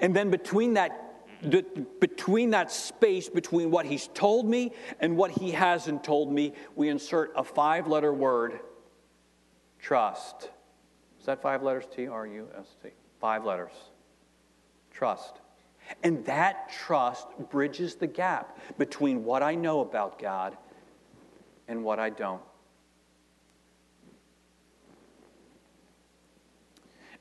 And 0.00 0.16
then 0.16 0.30
between 0.30 0.74
that 0.74 1.07
between 2.00 2.50
that 2.50 2.70
space 2.72 3.28
between 3.28 3.70
what 3.70 3.86
he's 3.86 4.08
told 4.08 4.48
me 4.48 4.72
and 5.00 5.16
what 5.16 5.30
he 5.30 5.52
hasn't 5.52 6.02
told 6.02 6.32
me, 6.32 6.52
we 6.74 6.88
insert 6.88 7.32
a 7.36 7.44
five 7.44 7.86
letter 7.86 8.12
word 8.12 8.60
trust. 9.78 10.50
Is 11.20 11.26
that 11.26 11.40
five 11.40 11.62
letters? 11.62 11.84
T 11.94 12.08
R 12.08 12.26
U 12.26 12.48
S 12.58 12.76
T. 12.82 12.90
Five 13.20 13.44
letters. 13.44 13.72
Trust. 14.90 15.40
And 16.02 16.24
that 16.26 16.70
trust 16.70 17.28
bridges 17.50 17.94
the 17.94 18.06
gap 18.06 18.58
between 18.76 19.24
what 19.24 19.42
I 19.42 19.54
know 19.54 19.80
about 19.80 20.18
God 20.18 20.56
and 21.66 21.84
what 21.84 21.98
I 21.98 22.10
don't. 22.10 22.42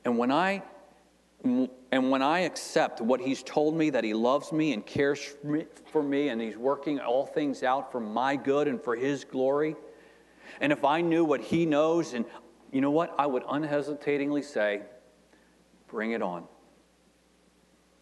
And 0.04 0.18
when 0.18 0.32
I 0.32 0.64
and 1.44 2.12
when 2.12 2.22
I 2.22 2.40
accept 2.40 3.02
what 3.02 3.22
He's 3.22 3.44
told 3.44 3.76
me 3.76 3.90
that 3.92 4.04
He 4.04 4.14
loves 4.14 4.52
me 4.52 4.74
and 4.74 4.86
cares 4.86 5.36
for 5.92 6.04
me 6.04 6.30
and 6.30 6.42
He's 6.42 6.58
working 6.58 7.00
all 7.00 7.26
things 7.26 7.64
out 7.64 7.92
for 7.92 8.00
my 8.00 8.36
good 8.36 8.68
and 8.68 8.82
for 8.82 8.96
His 8.96 9.24
glory, 9.24 9.76
and 10.60 10.72
if 10.72 10.84
I 10.84 11.02
knew 11.02 11.24
what 11.24 11.42
He 11.42 11.66
knows, 11.66 12.14
and 12.14 12.26
you 12.72 12.82
know 12.82 12.92
what, 12.92 13.16
I 13.18 13.28
would 13.28 13.44
unhesitatingly 13.48 14.42
say, 14.42 14.82
bring 15.88 16.12
it 16.12 16.22
on. 16.22 16.46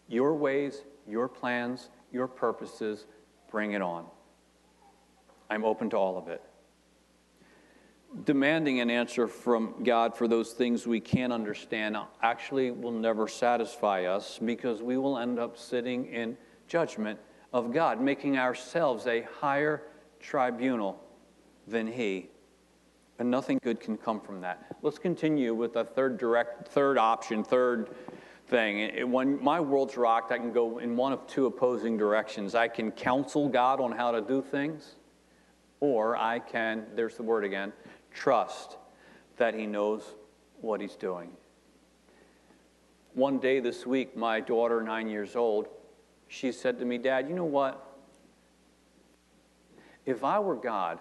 Your 0.07 0.35
ways, 0.35 0.83
your 1.07 1.27
plans, 1.27 1.89
your 2.11 2.27
purposes, 2.27 3.05
bring 3.51 3.73
it 3.73 3.81
on. 3.81 4.05
I'm 5.49 5.63
open 5.63 5.89
to 5.91 5.97
all 5.97 6.17
of 6.17 6.27
it 6.27 6.41
demanding 8.23 8.79
an 8.79 8.89
answer 8.89 9.27
from 9.27 9.83
God 9.83 10.15
for 10.15 10.27
those 10.27 10.53
things 10.53 10.87
we 10.87 10.99
can't 10.99 11.33
understand 11.33 11.97
actually 12.21 12.71
will 12.71 12.91
never 12.91 13.27
satisfy 13.27 14.05
us 14.05 14.39
because 14.43 14.81
we 14.81 14.97
will 14.97 15.17
end 15.17 15.37
up 15.37 15.57
sitting 15.57 16.05
in 16.07 16.37
judgment 16.67 17.19
of 17.51 17.73
God, 17.73 18.01
making 18.01 18.37
ourselves 18.37 19.07
a 19.07 19.21
higher 19.39 19.83
tribunal 20.19 21.01
than 21.67 21.87
He. 21.87 22.29
And 23.19 23.31
nothing 23.31 23.59
good 23.63 23.79
can 23.79 23.97
come 23.97 24.19
from 24.19 24.41
that. 24.41 24.75
Let's 24.81 24.99
continue 24.99 25.53
with 25.53 25.75
a 25.75 25.85
third 25.85 26.17
direct, 26.17 26.67
third 26.67 26.97
option, 26.97 27.43
third 27.43 27.95
thing. 28.47 29.09
When 29.09 29.41
my 29.41 29.59
world's 29.59 29.95
rocked, 29.97 30.31
I 30.31 30.37
can 30.37 30.51
go 30.51 30.79
in 30.79 30.97
one 30.97 31.13
of 31.13 31.25
two 31.27 31.45
opposing 31.45 31.97
directions. 31.97 32.55
I 32.55 32.67
can 32.67 32.91
counsel 32.91 33.47
God 33.47 33.79
on 33.79 33.91
how 33.91 34.11
to 34.11 34.21
do 34.21 34.41
things, 34.41 34.95
or 35.79 36.17
I 36.17 36.39
can, 36.39 36.85
there's 36.95 37.15
the 37.15 37.23
word 37.23 37.45
again, 37.45 37.71
trust 38.15 38.77
that 39.37 39.53
He 39.53 39.67
knows 39.67 40.15
what 40.61 40.81
He's 40.81 40.95
doing. 40.95 41.29
One 43.13 43.37
day 43.37 43.59
this 43.59 43.85
week, 43.85 44.17
my 44.17 44.39
daughter, 44.39 44.81
nine 44.81 45.07
years 45.07 45.35
old, 45.35 45.67
she 46.27 46.51
said 46.51 46.79
to 46.79 46.85
me, 46.85 46.97
Dad, 46.97 47.29
you 47.29 47.35
know 47.35 47.45
what? 47.45 47.81
If 50.05 50.23
I 50.23 50.39
were 50.39 50.55
God, 50.55 50.99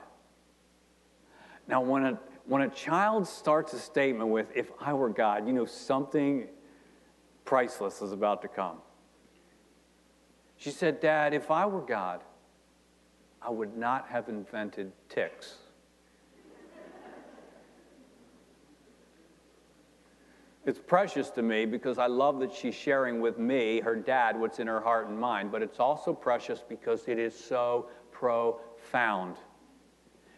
now 1.67 1.81
when 1.81 2.05
a, 2.05 2.21
when 2.47 2.63
a 2.63 2.69
child 2.69 3.27
starts 3.27 3.73
a 3.73 3.79
statement 3.79 4.31
with, 4.31 4.47
if 4.55 4.71
I 4.81 4.93
were 4.93 5.09
God, 5.09 5.47
you 5.47 5.53
know, 5.53 5.65
something 5.65 6.47
priceless 7.45 8.03
is 8.03 8.13
about 8.13 8.43
to 8.43 8.49
come. 8.49 8.79
She 10.57 10.71
said, 10.71 11.01
Dad, 11.01 11.35
if 11.35 11.51
I 11.51 11.67
were 11.67 11.81
God, 11.81 12.23
I 13.43 13.51
would 13.51 13.77
not 13.77 14.09
have 14.09 14.29
invented 14.29 14.93
ticks. 15.09 15.57
It's 20.67 20.79
precious 20.79 21.29
to 21.31 21.43
me 21.43 21.67
because 21.67 21.99
I 21.99 22.07
love 22.07 22.41
that 22.41 22.53
she's 22.53 22.75
sharing 22.75 23.21
with 23.21 23.39
me, 23.39 23.81
her 23.81 23.95
dad, 23.95 24.39
what's 24.41 24.61
in 24.61 24.67
her 24.67 24.81
heart 24.81 25.09
and 25.09 25.19
mind, 25.19 25.53
but 25.53 25.63
it's 25.63 25.79
also 25.79 26.15
precious 26.15 26.65
because 26.67 27.07
it 27.07 27.19
is 27.19 27.39
so 27.39 27.89
profound 28.11 29.37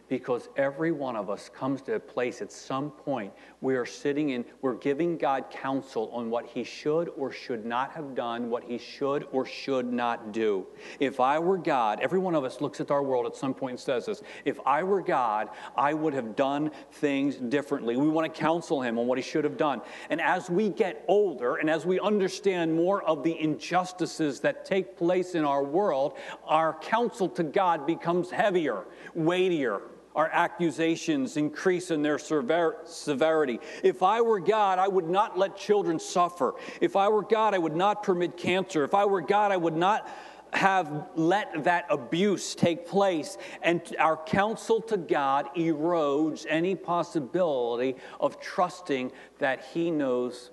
because 0.09 0.49
every 0.55 0.91
one 0.91 1.15
of 1.15 1.29
us 1.29 1.49
comes 1.49 1.81
to 1.83 1.95
a 1.95 1.99
place 1.99 2.41
at 2.41 2.51
some 2.51 2.91
point 2.91 3.33
we 3.59 3.75
are 3.75 3.85
sitting 3.85 4.29
in, 4.29 4.45
we're 4.61 4.75
giving 4.75 5.17
God 5.17 5.45
counsel 5.49 6.09
on 6.13 6.29
what 6.29 6.45
he 6.45 6.63
should 6.63 7.09
or 7.17 7.31
should 7.31 7.65
not 7.65 7.91
have 7.93 8.13
done, 8.13 8.49
what 8.49 8.63
he 8.63 8.77
should 8.77 9.27
or 9.31 9.45
should 9.45 9.91
not 9.91 10.31
do. 10.31 10.67
If 10.99 11.19
I 11.19 11.39
were 11.39 11.57
God, 11.57 11.99
every 12.01 12.19
one 12.19 12.35
of 12.35 12.43
us 12.43 12.61
looks 12.61 12.79
at 12.79 12.91
our 12.91 13.01
world 13.01 13.25
at 13.25 13.35
some 13.35 13.53
point 13.53 13.71
and 13.71 13.79
says 13.79 14.05
this 14.05 14.21
if 14.45 14.59
I 14.65 14.83
were 14.83 15.01
God, 15.01 15.49
I 15.75 15.93
would 15.93 16.13
have 16.13 16.35
done 16.35 16.71
things 16.91 17.35
differently. 17.35 17.97
We 17.97 18.09
want 18.09 18.31
to 18.31 18.39
counsel 18.39 18.81
him 18.81 18.99
on 18.99 19.07
what 19.07 19.17
he 19.17 19.23
should 19.23 19.43
have 19.43 19.57
done. 19.57 19.81
And 20.09 20.21
as 20.21 20.49
we 20.49 20.69
get 20.69 21.03
older 21.07 21.55
and 21.55 21.69
as 21.69 21.85
we 21.85 21.99
understand 21.99 22.75
more 22.75 23.03
of 23.03 23.23
the 23.23 23.39
injustices 23.39 24.39
that 24.41 24.65
take 24.65 24.95
place 24.95 25.33
in 25.33 25.43
our 25.43 25.63
world, 25.63 26.17
our 26.45 26.73
counsel 26.79 27.27
to 27.29 27.43
God 27.43 27.87
becomes 27.87 28.29
heavier, 28.29 28.85
weightier 29.15 29.81
our 30.17 30.29
accusations 30.33 31.37
increase 31.37 31.91
in 31.91 32.01
their 32.01 32.17
severity. 32.17 33.59
If 33.83 34.01
I 34.01 34.19
were 34.21 34.39
God, 34.39 34.79
I 34.79 34.87
would 34.87 35.07
not 35.07 35.37
let 35.37 35.55
children 35.55 35.99
suffer. 35.99 36.55
If 36.81 36.95
I 36.95 37.07
were 37.07 37.21
God, 37.21 37.53
I 37.53 37.59
would 37.59 37.75
not 37.75 38.01
permit 38.01 38.35
cancer. 38.35 38.83
If 38.83 38.95
I 38.95 39.05
were 39.05 39.21
God, 39.21 39.51
I 39.51 39.57
would 39.57 39.75
not 39.75 40.09
have 40.53 41.09
let 41.15 41.65
that 41.65 41.85
abuse 41.91 42.55
take 42.55 42.87
place. 42.87 43.37
And 43.61 43.81
our 43.99 44.17
counsel 44.17 44.81
to 44.81 44.97
God 44.97 45.49
erodes 45.55 46.47
any 46.49 46.73
possibility 46.73 47.95
of 48.19 48.41
trusting 48.41 49.11
that 49.37 49.65
He 49.71 49.91
knows 49.91 50.49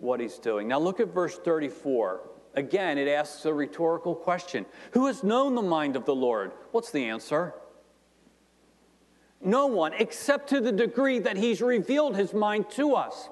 what 0.00 0.20
He's 0.20 0.38
doing. 0.38 0.68
Now, 0.68 0.80
look 0.80 1.00
at 1.00 1.14
verse 1.14 1.38
34. 1.38 2.28
Again, 2.56 2.98
it 2.98 3.08
asks 3.08 3.46
a 3.46 3.54
rhetorical 3.54 4.14
question 4.14 4.66
Who 4.90 5.06
has 5.06 5.24
known 5.24 5.54
the 5.54 5.62
mind 5.62 5.96
of 5.96 6.04
the 6.04 6.14
Lord? 6.14 6.52
What's 6.72 6.90
the 6.90 7.06
answer? 7.06 7.54
No 9.44 9.66
one, 9.66 9.92
except 9.94 10.48
to 10.50 10.60
the 10.60 10.72
degree 10.72 11.18
that 11.18 11.36
he's 11.36 11.60
revealed 11.60 12.16
his 12.16 12.32
mind 12.32 12.70
to 12.70 12.94
us. 12.94 13.28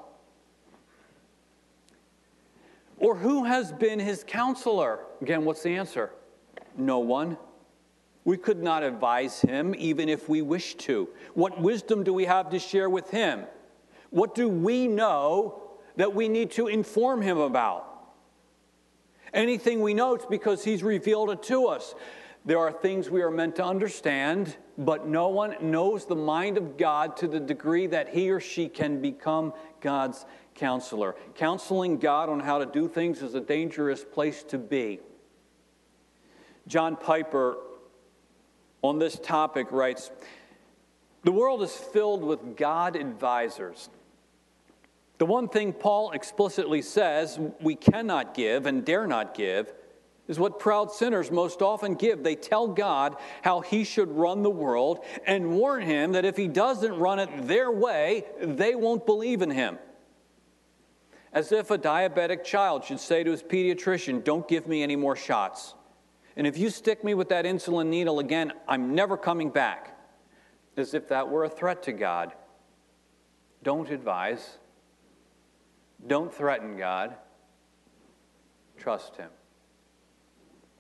Or 2.99 3.16
who 3.16 3.44
has 3.44 3.73
been 3.73 3.99
his 3.99 4.25
counselor? 4.27 5.01
Again, 5.23 5.44
what's 5.44 5.62
the 5.62 5.75
answer? 5.77 6.11
No 6.77 6.99
one. 6.99 7.38
We 8.25 8.37
could 8.37 8.62
not 8.62 8.83
advise 8.83 9.40
him 9.40 9.75
even 9.79 10.09
if 10.09 10.29
we 10.29 10.42
wished 10.42 10.81
to. 10.81 11.09
What 11.35 11.61
wisdom 11.61 12.05
do 12.05 12.12
we 12.12 12.27
have 12.27 12.51
to 12.51 12.59
share 12.59 12.90
with 12.90 13.11
him? 13.11 13.44
What 14.11 14.35
do 14.35 14.49
we 14.49 14.88
know 14.88 15.62
that 15.96 16.14
we 16.14 16.29
need 16.29 16.51
to 16.53 16.66
inform 16.66 17.23
him 17.23 17.38
about? 17.38 17.87
Anything 19.33 19.81
we 19.81 19.94
know, 19.94 20.14
it's 20.14 20.27
because 20.27 20.64
he's 20.64 20.83
revealed 20.83 21.31
it 21.31 21.42
to 21.44 21.66
us. 21.66 21.94
There 22.44 22.59
are 22.59 22.73
things 22.73 23.09
we 23.09 23.23
are 23.23 23.31
meant 23.31 23.57
to 23.57 23.64
understand, 23.64 24.57
but 24.81 25.07
no 25.07 25.29
one 25.29 25.55
knows 25.61 26.07
the 26.07 26.16
mind 26.16 26.57
of 26.57 26.79
God 26.79 27.19
to 27.19 27.29
the 27.29 27.38
degree 27.38 27.87
that 27.88 28.09
he 28.09 28.31
or 28.31 28.40
she 28.40 28.66
can 28.66 29.03
become 29.03 29.53
God's 29.83 30.25
counselor. 30.55 31.14
Counseling 31.35 31.99
God 31.99 32.31
on 32.31 32.40
how 32.40 32.59
to 32.59 32.66
do 32.66 32.88
things 32.88 33.21
is 33.21 33.35
a 33.35 33.43
dangerous 33.43 34.03
place 34.03 34.43
to 34.45 34.57
be. 34.57 35.01
John 36.66 36.97
Piper 36.97 37.59
on 38.81 38.99
this 38.99 39.19
topic 39.19 39.71
writes 39.71 40.11
The 41.25 41.33
world 41.33 41.62
is 41.62 41.77
filled 41.77 42.25
with 42.25 42.57
God 42.57 42.97
advisors. 42.97 43.90
The 45.19 45.27
one 45.27 45.51
thing 45.51 45.75
Paul 45.75 46.12
explicitly 46.12 46.81
says 46.81 47.38
we 47.61 47.75
cannot 47.75 48.33
give 48.33 48.64
and 48.64 48.83
dare 48.83 49.07
not 49.07 49.35
give 49.35 49.75
is 50.31 50.38
what 50.38 50.61
proud 50.61 50.93
sinners 50.93 51.33
most 51.33 51.61
often 51.61 51.97
give. 51.97 52.23
They 52.23 52.37
tell 52.37 52.69
God 52.69 53.16
how 53.43 53.62
he 53.62 53.83
should 53.83 54.09
run 54.12 54.45
the 54.45 54.51
world 54.51 55.05
and 55.27 55.51
warn 55.51 55.83
him 55.83 56.12
that 56.12 56.25
if 56.25 56.37
he 56.37 56.47
doesn't 56.47 56.97
run 56.97 57.19
it 57.19 57.49
their 57.49 57.69
way, 57.69 58.27
they 58.40 58.77
won't 58.77 59.05
believe 59.05 59.43
in 59.43 59.51
him. 59.51 59.77
As 61.33 61.51
if 61.51 61.73
a 61.73 61.79
diabetic 61.79 62.45
child 62.45 62.85
should 62.85 63.01
say 63.01 63.25
to 63.25 63.31
his 63.33 63.43
pediatrician, 63.43 64.23
Don't 64.23 64.47
give 64.47 64.69
me 64.69 64.85
any 64.85 64.95
more 64.95 65.16
shots. 65.16 65.75
And 66.37 66.47
if 66.47 66.57
you 66.57 66.71
stick 66.71 67.03
me 67.03 67.14
with 67.14 67.31
that 67.31 67.45
insulin 67.45 67.88
needle 67.88 68.21
again, 68.21 68.53
I'm 68.69 68.95
never 68.95 69.16
coming 69.16 69.51
back. 69.51 69.99
As 70.77 70.95
if 70.95 71.09
that 71.09 71.29
were 71.29 71.43
a 71.43 71.49
threat 71.49 71.83
to 71.85 71.93
God. 71.93 72.35
Don't 73.64 73.90
advise. 73.90 74.59
Don't 76.07 76.33
threaten 76.33 76.77
God. 76.77 77.16
Trust 78.79 79.16
Him. 79.16 79.31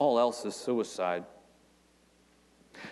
All 0.00 0.18
else 0.18 0.44
is 0.46 0.56
suicide. 0.56 1.24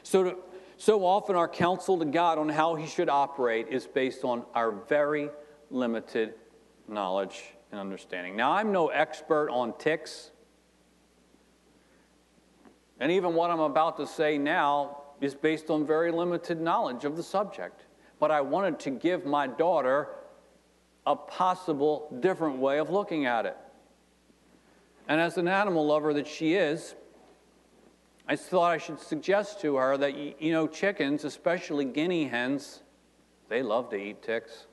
So, 0.03 0.23
to, 0.25 0.37
so 0.77 1.05
often, 1.05 1.35
our 1.35 1.49
counsel 1.49 1.99
to 1.99 2.05
God 2.05 2.39
on 2.39 2.51
how 2.51 2.75
He 2.75 2.87
should 2.87 3.09
operate 3.09 3.69
is 3.71 3.87
based 3.87 4.25
on 4.25 4.45
our 4.55 4.71
very 4.71 5.31
limited 5.71 6.35
knowledge 6.87 7.43
and 7.73 7.81
understanding. 7.81 8.37
Now, 8.37 8.53
I'm 8.53 8.73
no 8.73 8.89
expert 8.89 9.51
on 9.51 9.77
ticks. 9.79 10.31
And 13.01 13.11
even 13.11 13.33
what 13.35 13.51
I'm 13.51 13.61
about 13.61 13.97
to 13.97 14.07
say 14.07 14.37
now 14.37 15.03
is 15.23 15.35
based 15.35 15.71
on 15.71 15.87
very 15.87 16.13
limited 16.13 16.61
knowledge 16.61 17.07
of 17.07 17.17
the 17.17 17.23
subject. 17.23 17.87
But 18.21 18.31
I 18.31 18.43
wanted 18.43 18.79
to 18.81 18.91
give 18.91 19.25
my 19.25 19.47
daughter 19.47 20.09
a 21.07 21.17
possible 21.17 22.15
different 22.21 22.59
way 22.59 22.79
of 22.79 22.91
looking 22.91 23.25
at 23.25 23.47
it. 23.47 23.57
And 25.09 25.23
as 25.23 25.39
an 25.39 25.49
animal 25.49 25.87
lover 25.87 26.13
that 26.13 26.27
she 26.27 26.55
is, 26.55 26.95
I 28.29 28.37
thought 28.37 28.71
I 28.71 28.77
should 28.77 29.01
suggest 29.01 29.63
to 29.63 29.77
her 29.77 29.97
that, 29.97 30.15
you 30.41 30.53
know, 30.53 30.67
chickens, 30.67 31.25
especially 31.25 31.87
guinea 31.87 32.29
hens, 32.29 32.83
they 33.49 33.63
love 33.63 33.89
to 33.91 33.97
eat 33.97 34.23
ticks. 34.23 34.67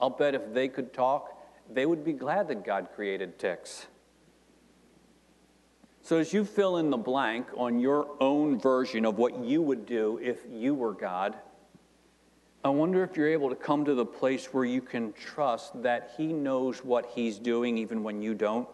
I'll 0.00 0.10
bet 0.10 0.34
if 0.34 0.52
they 0.52 0.66
could 0.66 0.92
talk, 0.92 1.40
they 1.72 1.86
would 1.86 2.04
be 2.04 2.12
glad 2.12 2.48
that 2.48 2.64
God 2.64 2.88
created 2.94 3.38
ticks. 3.38 3.86
So, 6.02 6.18
as 6.18 6.32
you 6.32 6.44
fill 6.44 6.78
in 6.78 6.90
the 6.90 6.96
blank 6.96 7.46
on 7.56 7.78
your 7.78 8.08
own 8.18 8.58
version 8.58 9.04
of 9.04 9.18
what 9.18 9.38
you 9.44 9.62
would 9.62 9.86
do 9.86 10.18
if 10.22 10.38
you 10.50 10.74
were 10.74 10.94
God, 10.94 11.36
I 12.64 12.70
wonder 12.70 13.04
if 13.04 13.16
you're 13.16 13.28
able 13.28 13.50
to 13.50 13.54
come 13.54 13.84
to 13.84 13.94
the 13.94 14.06
place 14.06 14.46
where 14.52 14.64
you 14.64 14.80
can 14.80 15.12
trust 15.12 15.82
that 15.82 16.12
He 16.16 16.32
knows 16.32 16.84
what 16.84 17.06
He's 17.14 17.38
doing 17.38 17.78
even 17.78 18.02
when 18.02 18.22
you 18.22 18.34
don't, 18.34 18.66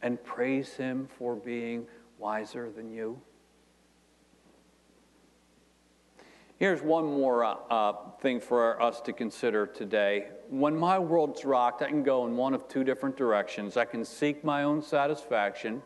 and 0.00 0.22
praise 0.24 0.74
Him 0.74 1.08
for 1.18 1.36
being 1.36 1.86
wiser 2.22 2.70
than 2.70 2.88
you. 2.88 3.20
Here's 6.56 6.80
one 6.80 7.04
more 7.04 7.44
uh, 7.44 7.56
uh, 7.68 7.92
thing 8.20 8.38
for 8.38 8.80
us 8.80 9.00
to 9.00 9.12
consider 9.12 9.66
today. 9.66 10.28
When 10.48 10.76
my 10.76 11.00
world's 11.00 11.44
rocked, 11.44 11.82
I 11.82 11.88
can 11.88 12.04
go 12.04 12.24
in 12.26 12.36
one 12.36 12.54
of 12.54 12.68
two 12.68 12.84
different 12.84 13.16
directions. 13.16 13.76
I 13.76 13.84
can 13.84 14.04
seek 14.04 14.44
my 14.44 14.62
own 14.62 14.80
satisfaction 14.80 15.82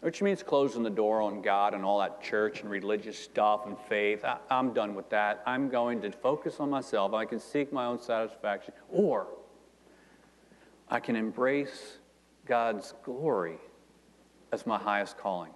which 0.00 0.22
means 0.22 0.42
closing 0.42 0.82
the 0.82 0.90
door 0.90 1.20
on 1.22 1.42
God 1.42 1.74
and 1.74 1.84
all 1.84 1.98
that 1.98 2.22
church 2.22 2.60
and 2.60 2.70
religious 2.70 3.18
stuff 3.18 3.66
and 3.66 3.76
faith. 3.88 4.24
I, 4.24 4.38
am 4.50 4.72
done 4.72 4.94
with 4.94 5.08
that. 5.10 5.42
I'm 5.46 5.68
going 5.68 6.00
to 6.02 6.12
focus 6.12 6.60
on 6.60 6.70
myself. 6.70 7.14
I 7.14 7.24
can 7.24 7.40
seek 7.40 7.72
my 7.72 7.86
own 7.86 8.00
satisfaction. 8.00 8.74
Or 8.88 9.26
I 10.88 11.00
can 11.00 11.16
embrace 11.16 11.98
God's 12.46 12.94
glory 13.02 13.58
as 14.52 14.66
my 14.66 14.78
highest 14.78 15.18
calling. 15.18 15.52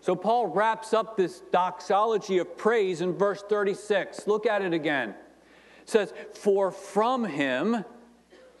So 0.00 0.14
Paul 0.14 0.48
wraps 0.48 0.92
up 0.92 1.16
this 1.16 1.40
doxology 1.50 2.38
of 2.38 2.58
praise 2.58 3.00
in 3.00 3.14
verse 3.14 3.42
36. 3.48 4.26
Look 4.26 4.46
at 4.46 4.60
it 4.60 4.74
again. 4.74 5.10
It 5.82 5.88
says, 5.88 6.12
For 6.34 6.70
from 6.70 7.24
him, 7.24 7.84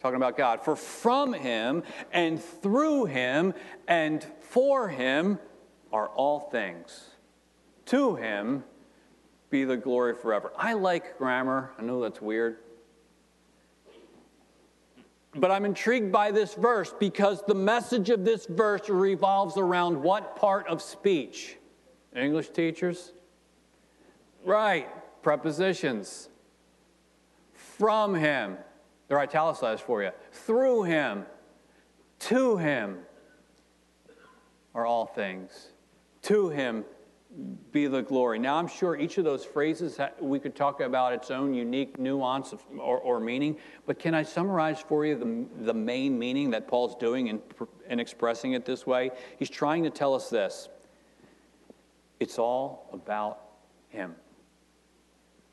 talking 0.04 0.16
about 0.16 0.36
God. 0.36 0.62
For 0.62 0.76
from 0.76 1.32
him 1.32 1.82
and 2.12 2.42
through 2.42 3.06
him 3.06 3.54
and 3.88 4.24
for 4.40 4.88
him 4.88 5.38
are 5.92 6.08
all 6.08 6.40
things. 6.40 7.10
To 7.86 8.14
him 8.14 8.64
be 9.48 9.64
the 9.64 9.76
glory 9.76 10.14
forever. 10.14 10.52
I 10.58 10.74
like 10.74 11.16
grammar. 11.16 11.72
I 11.78 11.82
know 11.82 12.02
that's 12.02 12.20
weird. 12.20 12.58
But 15.36 15.50
I'm 15.50 15.64
intrigued 15.64 16.12
by 16.12 16.30
this 16.30 16.54
verse 16.54 16.94
because 16.98 17.42
the 17.46 17.54
message 17.54 18.10
of 18.10 18.24
this 18.24 18.46
verse 18.46 18.88
revolves 18.88 19.56
around 19.56 20.00
what 20.00 20.36
part 20.36 20.68
of 20.68 20.80
speech? 20.80 21.56
English 22.14 22.50
teachers? 22.50 23.12
Right, 24.44 24.88
prepositions. 25.22 26.28
From 27.52 28.14
him. 28.14 28.58
They're 29.08 29.18
italicized 29.18 29.82
for 29.82 30.02
you. 30.02 30.10
Through 30.32 30.84
him, 30.84 31.26
to 32.20 32.56
him 32.56 32.98
are 34.74 34.86
all 34.86 35.06
things. 35.06 35.70
To 36.22 36.48
him 36.48 36.84
be 37.72 37.86
the 37.86 38.02
glory. 38.02 38.38
Now, 38.38 38.56
I'm 38.56 38.68
sure 38.68 38.96
each 38.96 39.18
of 39.18 39.24
those 39.24 39.44
phrases 39.44 39.98
we 40.20 40.38
could 40.38 40.54
talk 40.54 40.80
about 40.80 41.12
its 41.12 41.30
own 41.30 41.52
unique 41.52 41.98
nuance 41.98 42.52
of, 42.52 42.62
or, 42.78 42.98
or, 42.98 43.18
meaning, 43.18 43.56
but 43.86 43.98
can 43.98 44.14
I 44.14 44.22
summarize 44.22 44.80
for 44.80 45.04
you 45.04 45.16
the, 45.16 45.64
the 45.64 45.74
main 45.74 46.18
meaning 46.18 46.50
that 46.50 46.68
Paul's 46.68 46.94
doing 46.94 47.26
in, 47.28 47.42
in 47.88 47.98
expressing 47.98 48.52
it 48.52 48.64
this 48.64 48.86
way? 48.86 49.10
He's 49.38 49.50
trying 49.50 49.82
to 49.82 49.90
tell 49.90 50.14
us 50.14 50.30
this 50.30 50.68
it's 52.20 52.38
all 52.38 52.88
about 52.92 53.40
him. 53.88 54.14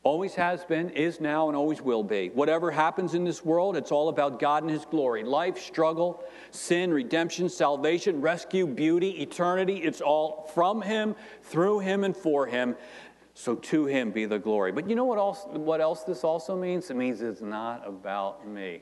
Always 0.04 0.34
has 0.34 0.66
been, 0.66 0.90
is 0.90 1.22
now, 1.22 1.48
and 1.48 1.56
always 1.56 1.80
will 1.80 2.04
be. 2.04 2.30
Whatever 2.30 2.72
happens 2.72 3.14
in 3.14 3.24
this 3.24 3.46
world, 3.46 3.78
it's 3.78 3.92
all 3.92 4.10
about 4.10 4.40
God 4.40 4.64
and 4.64 4.72
His 4.72 4.84
glory. 4.84 5.24
Life, 5.24 5.60
struggle, 5.60 6.24
sin, 6.50 6.92
redemption, 6.92 7.48
salvation, 7.48 8.20
rescue, 8.20 8.66
beauty, 8.66 9.22
eternity, 9.22 9.78
it's 9.78 10.02
all 10.02 10.50
from 10.56 10.82
Him, 10.82 11.16
through 11.44 11.80
Him, 11.80 12.04
and 12.04 12.18
for 12.18 12.48
Him. 12.48 12.76
So 13.36 13.56
to 13.56 13.86
Him 13.86 14.10
be 14.10 14.26
the 14.26 14.40
glory. 14.40 14.72
But 14.72 14.90
you 14.90 14.96
know 14.96 15.06
what 15.06 15.20
else, 15.20 15.46
what 15.48 15.82
else 15.82 16.04
this 16.04 16.24
also 16.24 16.56
means? 16.58 16.90
It 16.90 16.96
means 16.96 17.22
it's 17.22 17.42
not 17.42 17.88
about 17.88 18.48
me. 18.48 18.82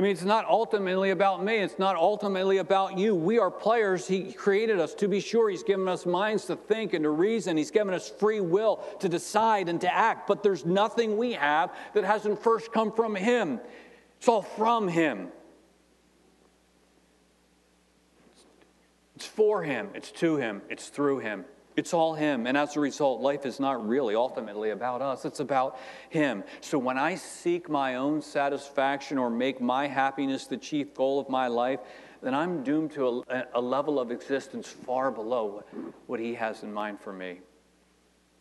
It 0.00 0.02
means 0.02 0.20
it's 0.20 0.26
not 0.26 0.46
ultimately 0.48 1.10
about 1.10 1.44
me. 1.44 1.58
It's 1.58 1.78
not 1.78 1.94
ultimately 1.94 2.56
about 2.56 2.96
you. 2.96 3.14
We 3.14 3.38
are 3.38 3.50
players. 3.50 4.08
He 4.08 4.32
created 4.32 4.80
us 4.80 4.94
to 4.94 5.08
be 5.08 5.20
sure. 5.20 5.50
He's 5.50 5.62
given 5.62 5.88
us 5.88 6.06
minds 6.06 6.46
to 6.46 6.56
think 6.56 6.94
and 6.94 7.02
to 7.02 7.10
reason. 7.10 7.54
He's 7.58 7.70
given 7.70 7.92
us 7.92 8.08
free 8.08 8.40
will 8.40 8.76
to 9.00 9.10
decide 9.10 9.68
and 9.68 9.78
to 9.82 9.94
act. 9.94 10.26
But 10.26 10.42
there's 10.42 10.64
nothing 10.64 11.18
we 11.18 11.32
have 11.32 11.76
that 11.92 12.04
hasn't 12.04 12.42
first 12.42 12.72
come 12.72 12.92
from 12.92 13.14
Him. 13.14 13.60
It's 14.16 14.26
all 14.26 14.40
from 14.40 14.88
Him. 14.88 15.28
It's 19.16 19.26
for 19.26 19.62
Him, 19.62 19.90
it's 19.92 20.10
to 20.12 20.36
Him, 20.36 20.62
it's 20.70 20.88
through 20.88 21.18
Him. 21.18 21.44
It's 21.76 21.94
all 21.94 22.14
Him. 22.14 22.46
And 22.46 22.56
as 22.56 22.76
a 22.76 22.80
result, 22.80 23.20
life 23.20 23.46
is 23.46 23.60
not 23.60 23.86
really 23.86 24.14
ultimately 24.14 24.70
about 24.70 25.02
us, 25.02 25.24
it's 25.24 25.40
about 25.40 25.78
Him. 26.08 26.44
So 26.60 26.78
when 26.78 26.98
I 26.98 27.14
seek 27.14 27.68
my 27.68 27.94
own 27.94 28.22
satisfaction 28.22 29.18
or 29.18 29.30
make 29.30 29.60
my 29.60 29.86
happiness 29.86 30.46
the 30.46 30.56
chief 30.56 30.94
goal 30.94 31.20
of 31.20 31.28
my 31.28 31.46
life, 31.46 31.80
then 32.22 32.34
I'm 32.34 32.62
doomed 32.62 32.90
to 32.92 33.24
a, 33.30 33.44
a 33.54 33.60
level 33.60 33.98
of 33.98 34.10
existence 34.10 34.68
far 34.68 35.10
below 35.10 35.46
what, 35.46 35.66
what 36.06 36.20
He 36.20 36.34
has 36.34 36.62
in 36.62 36.72
mind 36.72 37.00
for 37.00 37.12
me. 37.12 37.40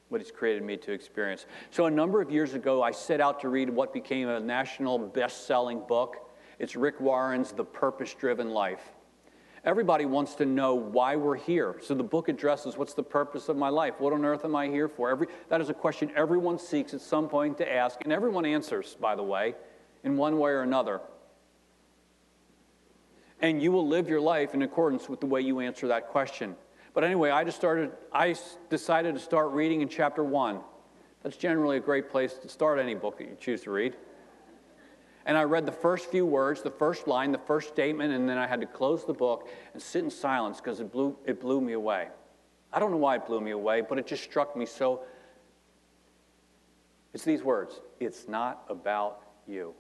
what 0.10 0.20
He's 0.20 0.32
created 0.32 0.64
me 0.64 0.76
to 0.78 0.92
experience. 0.92 1.46
So, 1.70 1.86
a 1.86 1.92
number 1.92 2.22
of 2.22 2.32
years 2.32 2.56
ago, 2.56 2.82
I 2.82 2.92
set 2.92 3.22
out 3.22 3.40
to 3.42 3.50
read 3.50 3.70
what 3.70 3.94
became 3.94 4.28
a 4.28 4.40
national 4.40 4.98
best 4.98 5.48
selling 5.48 5.82
book. 5.88 6.18
It's 6.58 6.76
Rick 6.76 7.00
Warren's 7.00 7.54
The 7.54 7.64
Purpose 7.64 8.14
Driven 8.16 8.50
Life. 8.50 8.92
Everybody 9.66 10.06
wants 10.06 10.36
to 10.36 10.46
know 10.46 10.74
why 10.74 11.16
we're 11.18 11.36
here. 11.36 11.76
So 11.82 11.94
the 11.94 12.04
book 12.04 12.30
addresses 12.30 12.78
what's 12.78 12.94
the 12.94 13.04
purpose 13.04 13.50
of 13.50 13.58
my 13.58 13.70
life? 13.70 13.96
What 14.00 14.14
on 14.14 14.24
earth 14.24 14.46
am 14.46 14.56
I 14.56 14.68
here 14.68 14.88
for? 14.88 15.10
Every, 15.10 15.28
that 15.50 15.60
is 15.60 15.70
a 15.70 15.74
question 15.74 16.12
everyone 16.16 16.58
seeks 16.58 16.94
at 16.94 17.02
some 17.02 17.28
point 17.28 17.58
to 17.58 17.72
ask, 17.72 18.00
and 18.04 18.14
everyone 18.14 18.46
answers, 18.46 18.96
by 19.00 19.16
the 19.16 19.24
way, 19.24 19.56
in 20.04 20.16
one 20.16 20.40
way 20.40 20.52
or 20.52 20.62
another. 20.62 21.02
And 23.42 23.62
you 23.62 23.72
will 23.72 23.88
live 23.88 24.08
your 24.08 24.22
life 24.22 24.54
in 24.54 24.62
accordance 24.62 25.10
with 25.10 25.20
the 25.20 25.26
way 25.26 25.42
you 25.42 25.60
answer 25.60 25.88
that 25.90 26.08
question. 26.08 26.56
But 26.94 27.04
anyway, 27.04 27.30
I 27.30 27.44
just 27.44 27.58
started, 27.58 27.92
I 28.12 28.36
decided 28.70 29.14
to 29.14 29.20
start 29.20 29.52
reading 29.52 29.82
in 29.82 29.90
chapter 29.90 30.24
one. 30.24 30.60
That's 31.24 31.38
generally 31.38 31.78
a 31.78 31.82
great 31.82 32.10
place 32.10 32.34
to 32.36 32.50
start 32.50 32.80
any 32.80 32.96
book 32.96 33.18
that 33.18 33.28
you 33.28 33.38
choose 33.40 33.62
to 33.64 33.72
read. 33.72 33.96
And 35.30 35.38
I 35.38 35.44
read 35.44 35.68
the 35.68 35.72
first 35.72 36.10
few 36.10 36.26
words, 36.26 36.64
the 36.64 36.72
first 36.72 37.08
line, 37.08 37.32
the 37.32 37.38
first 37.38 37.68
statement, 37.68 38.12
and 38.12 38.28
then 38.28 38.40
I 38.40 38.48
had 38.48 38.62
to 38.62 38.66
close 38.66 39.06
the 39.06 39.14
book 39.14 39.48
and 39.74 39.80
sit 39.80 40.04
in 40.04 40.10
silence 40.10 40.60
because 40.60 40.80
it 40.80 40.92
blew, 40.92 41.16
it 41.24 41.40
blew 41.40 41.62
me 41.62 41.74
away. 41.74 42.08
I 42.74 42.80
don't 42.80 42.90
know 42.90 42.98
why 42.98 43.18
it 43.18 43.28
blew 43.28 43.40
me 43.40 43.52
away, 43.52 43.82
but 43.82 44.00
it 44.00 44.08
just 44.08 44.24
struck 44.24 44.58
me 44.58 44.66
so. 44.66 45.02
It's 47.14 47.24
these 47.24 47.44
words 47.44 47.80
it's 48.00 48.28
not 48.28 48.64
about 48.70 49.22
you. 49.46 49.76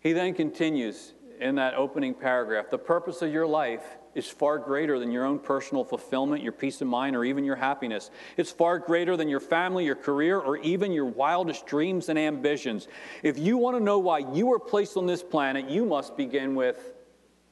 He 0.00 0.14
then 0.14 0.34
continues 0.34 1.12
in 1.38 1.54
that 1.54 1.74
opening 1.74 2.12
paragraph 2.12 2.70
the 2.70 2.78
purpose 2.78 3.22
of 3.22 3.32
your 3.32 3.46
life 3.46 3.84
is 4.16 4.26
far 4.26 4.58
greater 4.58 4.98
than 4.98 5.12
your 5.12 5.24
own 5.24 5.38
personal 5.38 5.84
fulfillment, 5.84 6.42
your 6.42 6.52
peace 6.52 6.80
of 6.80 6.88
mind, 6.88 7.14
or 7.14 7.24
even 7.24 7.44
your 7.44 7.56
happiness. 7.56 8.10
It's 8.36 8.50
far 8.50 8.78
greater 8.78 9.16
than 9.16 9.28
your 9.28 9.40
family, 9.40 9.84
your 9.84 9.94
career, 9.94 10.40
or 10.40 10.56
even 10.58 10.90
your 10.90 11.04
wildest 11.04 11.66
dreams 11.66 12.08
and 12.08 12.18
ambitions. 12.18 12.88
If 13.22 13.38
you 13.38 13.58
want 13.58 13.76
to 13.76 13.82
know 13.82 13.98
why 13.98 14.18
you 14.18 14.46
were 14.46 14.58
placed 14.58 14.96
on 14.96 15.06
this 15.06 15.22
planet, 15.22 15.68
you 15.68 15.84
must 15.84 16.16
begin 16.16 16.54
with 16.54 16.94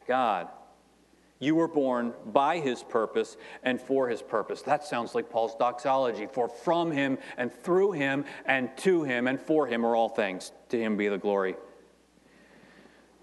God. 0.08 0.48
You 1.38 1.54
were 1.54 1.68
born 1.68 2.14
by 2.24 2.60
his 2.60 2.82
purpose 2.82 3.36
and 3.62 3.78
for 3.78 4.08
his 4.08 4.22
purpose. 4.22 4.62
That 4.62 4.84
sounds 4.84 5.14
like 5.14 5.28
Paul's 5.28 5.54
doxology. 5.56 6.26
For 6.32 6.48
from 6.48 6.90
him 6.90 7.18
and 7.36 7.52
through 7.52 7.92
him 7.92 8.24
and 8.46 8.74
to 8.78 9.02
him 9.02 9.26
and 9.26 9.38
for 9.38 9.66
him 9.66 9.84
are 9.84 9.94
all 9.94 10.08
things. 10.08 10.52
To 10.70 10.78
him 10.78 10.96
be 10.96 11.08
the 11.08 11.18
glory. 11.18 11.56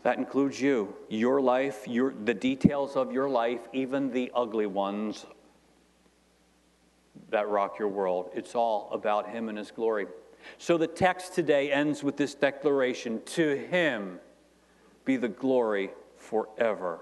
That 0.03 0.17
includes 0.17 0.59
you, 0.59 0.95
your 1.09 1.41
life, 1.41 1.87
your, 1.87 2.13
the 2.25 2.33
details 2.33 2.95
of 2.95 3.11
your 3.11 3.29
life, 3.29 3.61
even 3.71 4.11
the 4.11 4.31
ugly 4.33 4.65
ones 4.65 5.25
that 7.29 7.47
rock 7.47 7.77
your 7.79 7.87
world. 7.87 8.31
It's 8.33 8.55
all 8.55 8.89
about 8.91 9.29
Him 9.29 9.49
and 9.49 9.57
His 9.57 9.71
glory. 9.71 10.07
So 10.57 10.77
the 10.77 10.87
text 10.87 11.33
today 11.33 11.71
ends 11.71 12.03
with 12.03 12.17
this 12.17 12.33
declaration 12.33 13.21
To 13.25 13.55
Him 13.55 14.19
be 15.05 15.17
the 15.17 15.27
glory 15.27 15.91
forever. 16.17 17.01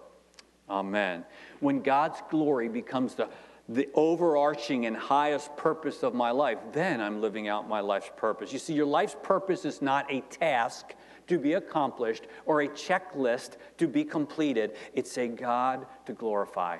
Amen. 0.69 1.25
When 1.59 1.81
God's 1.81 2.21
glory 2.29 2.69
becomes 2.69 3.15
the, 3.15 3.29
the 3.67 3.89
overarching 3.95 4.85
and 4.85 4.95
highest 4.95 5.55
purpose 5.57 6.03
of 6.03 6.13
my 6.13 6.31
life, 6.31 6.59
then 6.73 7.01
I'm 7.01 7.21
living 7.21 7.47
out 7.47 7.67
my 7.67 7.79
life's 7.79 8.11
purpose. 8.15 8.53
You 8.53 8.59
see, 8.59 8.73
your 8.73 8.85
life's 8.85 9.15
purpose 9.23 9.65
is 9.65 9.81
not 9.81 10.11
a 10.11 10.21
task 10.21 10.93
to 11.29 11.39
be 11.39 11.53
accomplished 11.53 12.27
or 12.45 12.61
a 12.61 12.67
checklist 12.67 13.51
to 13.77 13.87
be 13.87 14.03
completed. 14.03 14.75
It's 14.93 15.17
a 15.17 15.27
God 15.27 15.87
to 16.05 16.13
glorify, 16.13 16.79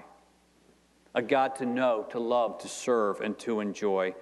a 1.16 1.22
God 1.22 1.56
to 1.56 1.66
know, 1.66 2.06
to 2.12 2.20
love, 2.20 2.60
to 2.60 2.68
serve, 2.68 3.22
and 3.22 3.38
to 3.40 3.62
enjoy. 3.62 4.14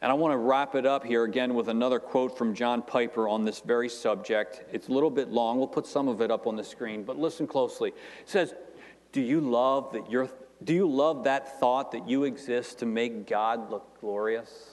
And 0.00 0.10
I 0.10 0.14
want 0.14 0.32
to 0.32 0.38
wrap 0.38 0.74
it 0.74 0.84
up 0.84 1.04
here 1.04 1.22
again 1.22 1.54
with 1.54 1.68
another 1.68 2.00
quote 2.00 2.36
from 2.36 2.54
John 2.54 2.82
Piper 2.82 3.28
on 3.28 3.44
this 3.44 3.60
very 3.60 3.88
subject. 3.88 4.64
It's 4.72 4.88
a 4.88 4.92
little 4.92 5.10
bit 5.10 5.28
long. 5.28 5.58
We'll 5.58 5.68
put 5.68 5.86
some 5.86 6.08
of 6.08 6.20
it 6.20 6.30
up 6.30 6.48
on 6.48 6.56
the 6.56 6.64
screen, 6.64 7.04
but 7.04 7.18
listen 7.18 7.46
closely. 7.46 7.90
It 7.90 8.28
says, 8.28 8.52
"Do 9.12 9.20
you 9.20 9.40
love 9.40 9.92
that 9.92 10.10
you 10.10 10.28
do 10.64 10.74
you 10.74 10.88
love 10.88 11.24
that 11.24 11.60
thought 11.60 11.92
that 11.92 12.08
you 12.08 12.24
exist 12.24 12.78
to 12.80 12.86
make 12.86 13.26
God 13.28 13.70
look 13.70 14.00
glorious?" 14.00 14.71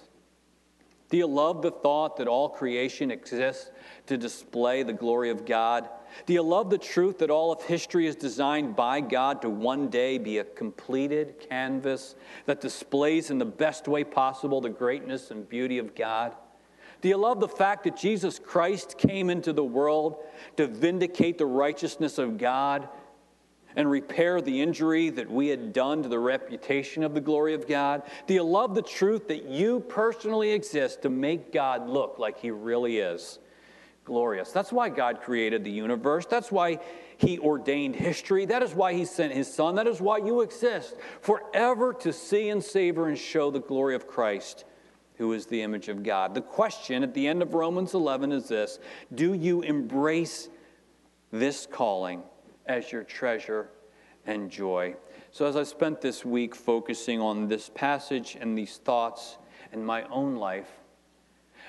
Do 1.10 1.18
you 1.18 1.26
love 1.26 1.62
the 1.62 1.72
thought 1.72 2.18
that 2.18 2.28
all 2.28 2.50
creation 2.50 3.10
exists 3.10 3.72
to 4.08 4.18
display 4.18 4.84
the 4.84 4.94
glory 4.94 5.32
of 5.32 5.46
God? 5.46 5.90
Do 6.26 6.34
you 6.34 6.44
love 6.44 6.70
the 6.70 6.78
truth 6.78 7.20
that 7.20 7.32
all 7.32 7.52
of 7.52 7.64
history 7.64 8.06
is 8.06 8.16
designed 8.16 8.76
by 8.76 9.02
God 9.02 9.42
to 9.42 9.50
one 9.50 9.90
day 9.90 10.18
be 10.18 10.38
a 10.38 10.44
completed 10.44 11.40
canvas 11.50 12.16
that 12.46 12.62
displays 12.62 13.32
in 13.32 13.40
the 13.40 13.46
best 13.46 13.88
way 13.88 14.04
possible 14.04 14.62
the 14.62 14.70
greatness 14.70 15.32
and 15.32 15.50
beauty 15.50 15.80
of 15.80 15.96
God? 15.96 16.36
Do 17.02 17.10
you 17.10 17.18
love 17.18 17.40
the 17.40 17.48
fact 17.48 17.86
that 17.86 17.96
Jesus 17.96 18.40
Christ 18.40 18.98
came 18.98 19.30
into 19.30 19.54
the 19.54 19.64
world 19.64 20.18
to 20.58 20.68
vindicate 20.68 21.38
the 21.38 21.46
righteousness 21.46 22.18
of 22.18 22.38
God 22.38 22.90
and 23.80 23.90
repair 23.90 24.42
the 24.42 24.62
injury 24.62 25.10
that 25.10 25.32
we 25.32 25.48
had 25.48 25.72
done 25.72 26.04
to 26.04 26.10
the 26.10 26.20
reputation 26.20 27.02
of 27.02 27.14
the 27.14 27.22
glory 27.22 27.54
of 27.54 27.66
God? 27.66 28.04
Do 28.28 28.34
you 28.34 28.44
love 28.44 28.76
the 28.76 28.82
truth 28.82 29.30
that 29.30 29.46
you 29.46 29.80
personally 29.80 30.52
exist 30.52 31.04
to 31.04 31.10
make 31.10 31.54
God 31.54 31.88
look 31.88 32.20
like 32.20 32.38
He 32.40 32.52
really 32.52 32.98
is? 32.98 33.40
Glorious. 34.04 34.52
That's 34.52 34.74
why 34.74 34.90
God 34.90 35.22
created 35.22 35.64
the 35.64 35.72
universe. 35.72 36.26
That's 36.26 36.52
why 36.52 36.80
He 37.16 37.40
ordained 37.40 37.96
history. 37.96 38.46
That 38.46 38.64
is 38.64 38.74
why 38.74 38.94
He 38.96 39.06
sent 39.06 39.32
His 39.32 39.52
Son. 39.52 39.76
That 39.76 39.88
is 39.88 40.02
why 40.02 40.18
you 40.18 40.42
exist, 40.42 40.96
forever 41.22 41.94
to 42.02 42.12
see 42.12 42.50
and 42.50 42.62
savor 42.62 43.08
and 43.08 43.18
show 43.18 43.50
the 43.50 43.62
glory 43.62 43.96
of 43.96 44.08
Christ, 44.08 44.66
who 45.16 45.32
is 45.32 45.46
the 45.46 45.62
image 45.62 45.88
of 45.88 46.04
God. 46.04 46.34
The 46.34 46.42
question 46.42 47.02
at 47.02 47.14
the 47.14 47.26
end 47.26 47.42
of 47.42 47.54
Romans 47.54 47.94
11 47.94 48.34
is 48.34 48.50
this 48.50 48.78
Do 49.16 49.34
you 49.34 49.62
embrace 49.62 50.50
this 51.32 51.66
calling? 51.66 52.24
As 52.70 52.92
your 52.92 53.04
treasure 53.04 53.68
and 54.26 54.50
joy. 54.50 54.96
So, 55.32 55.46
as 55.46 55.58
I 55.58 55.64
spent 55.64 56.00
this 56.00 56.24
week 56.24 56.56
focusing 56.56 57.20
on 57.20 57.48
this 57.48 57.70
passage 57.74 58.38
and 58.40 58.58
these 58.58 58.78
thoughts 58.78 59.38
in 59.74 59.84
my 59.84 60.04
own 60.04 60.36
life, 60.36 60.70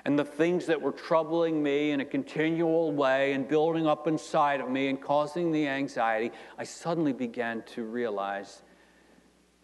and 0.04 0.18
the 0.18 0.24
things 0.24 0.66
that 0.66 0.80
were 0.80 0.92
troubling 0.92 1.62
me 1.62 1.90
in 1.90 2.00
a 2.00 2.04
continual 2.04 2.92
way 2.92 3.32
and 3.32 3.48
building 3.48 3.86
up 3.86 4.06
inside 4.06 4.60
of 4.60 4.70
me 4.70 4.88
and 4.88 5.00
causing 5.00 5.50
the 5.50 5.66
anxiety, 5.66 6.32
I 6.58 6.64
suddenly 6.64 7.12
began 7.12 7.62
to 7.74 7.82
realize 7.82 8.62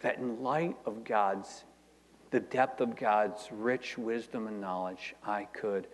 that 0.00 0.18
in 0.18 0.42
light 0.42 0.76
of 0.84 1.04
God's, 1.04 1.64
the 2.30 2.40
depth 2.40 2.80
of 2.80 2.96
God's 2.96 3.48
rich 3.50 3.96
wisdom 3.96 4.46
and 4.46 4.60
knowledge, 4.60 5.14
I 5.24 5.44
could 5.44 5.86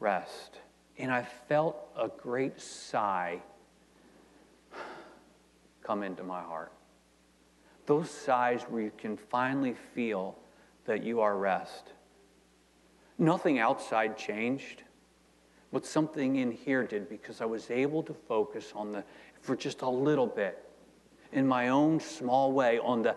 rest. 0.00 0.60
And 0.98 1.10
I 1.12 1.24
felt 1.48 1.76
a 1.98 2.08
great 2.08 2.58
sigh 2.60 3.42
come 5.86 6.02
into 6.02 6.24
my 6.24 6.42
heart. 6.42 6.72
Those 7.86 8.10
sighs 8.10 8.62
where 8.68 8.82
you 8.82 8.92
can 8.98 9.16
finally 9.16 9.74
feel 9.94 10.36
that 10.86 11.04
you 11.04 11.20
are 11.20 11.36
rest. 11.36 11.92
Nothing 13.18 13.58
outside 13.58 14.18
changed, 14.18 14.82
but 15.72 15.86
something 15.86 16.36
in 16.36 16.50
here 16.50 16.84
did 16.84 17.08
because 17.08 17.40
I 17.40 17.44
was 17.44 17.70
able 17.70 18.02
to 18.04 18.14
focus 18.14 18.72
on 18.74 18.92
the, 18.92 19.04
for 19.40 19.54
just 19.54 19.82
a 19.82 19.88
little 19.88 20.26
bit, 20.26 20.62
in 21.32 21.46
my 21.46 21.68
own 21.68 22.00
small 22.00 22.52
way, 22.52 22.78
on 22.78 23.02
the 23.02 23.14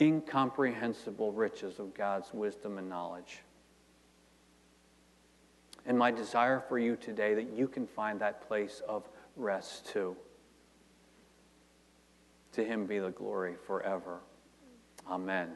incomprehensible 0.00 1.32
riches 1.32 1.78
of 1.78 1.94
God's 1.94 2.32
wisdom 2.32 2.78
and 2.78 2.88
knowledge. 2.88 3.42
And 5.86 5.98
my 5.98 6.10
desire 6.10 6.62
for 6.68 6.78
you 6.78 6.96
today 6.96 7.34
that 7.34 7.50
you 7.56 7.66
can 7.68 7.86
find 7.86 8.20
that 8.20 8.46
place 8.46 8.82
of 8.86 9.08
rest 9.36 9.86
too. 9.86 10.16
To 12.58 12.64
him 12.64 12.86
be 12.86 12.98
the 12.98 13.12
glory 13.12 13.54
forever. 13.68 14.18
Amen. 15.08 15.50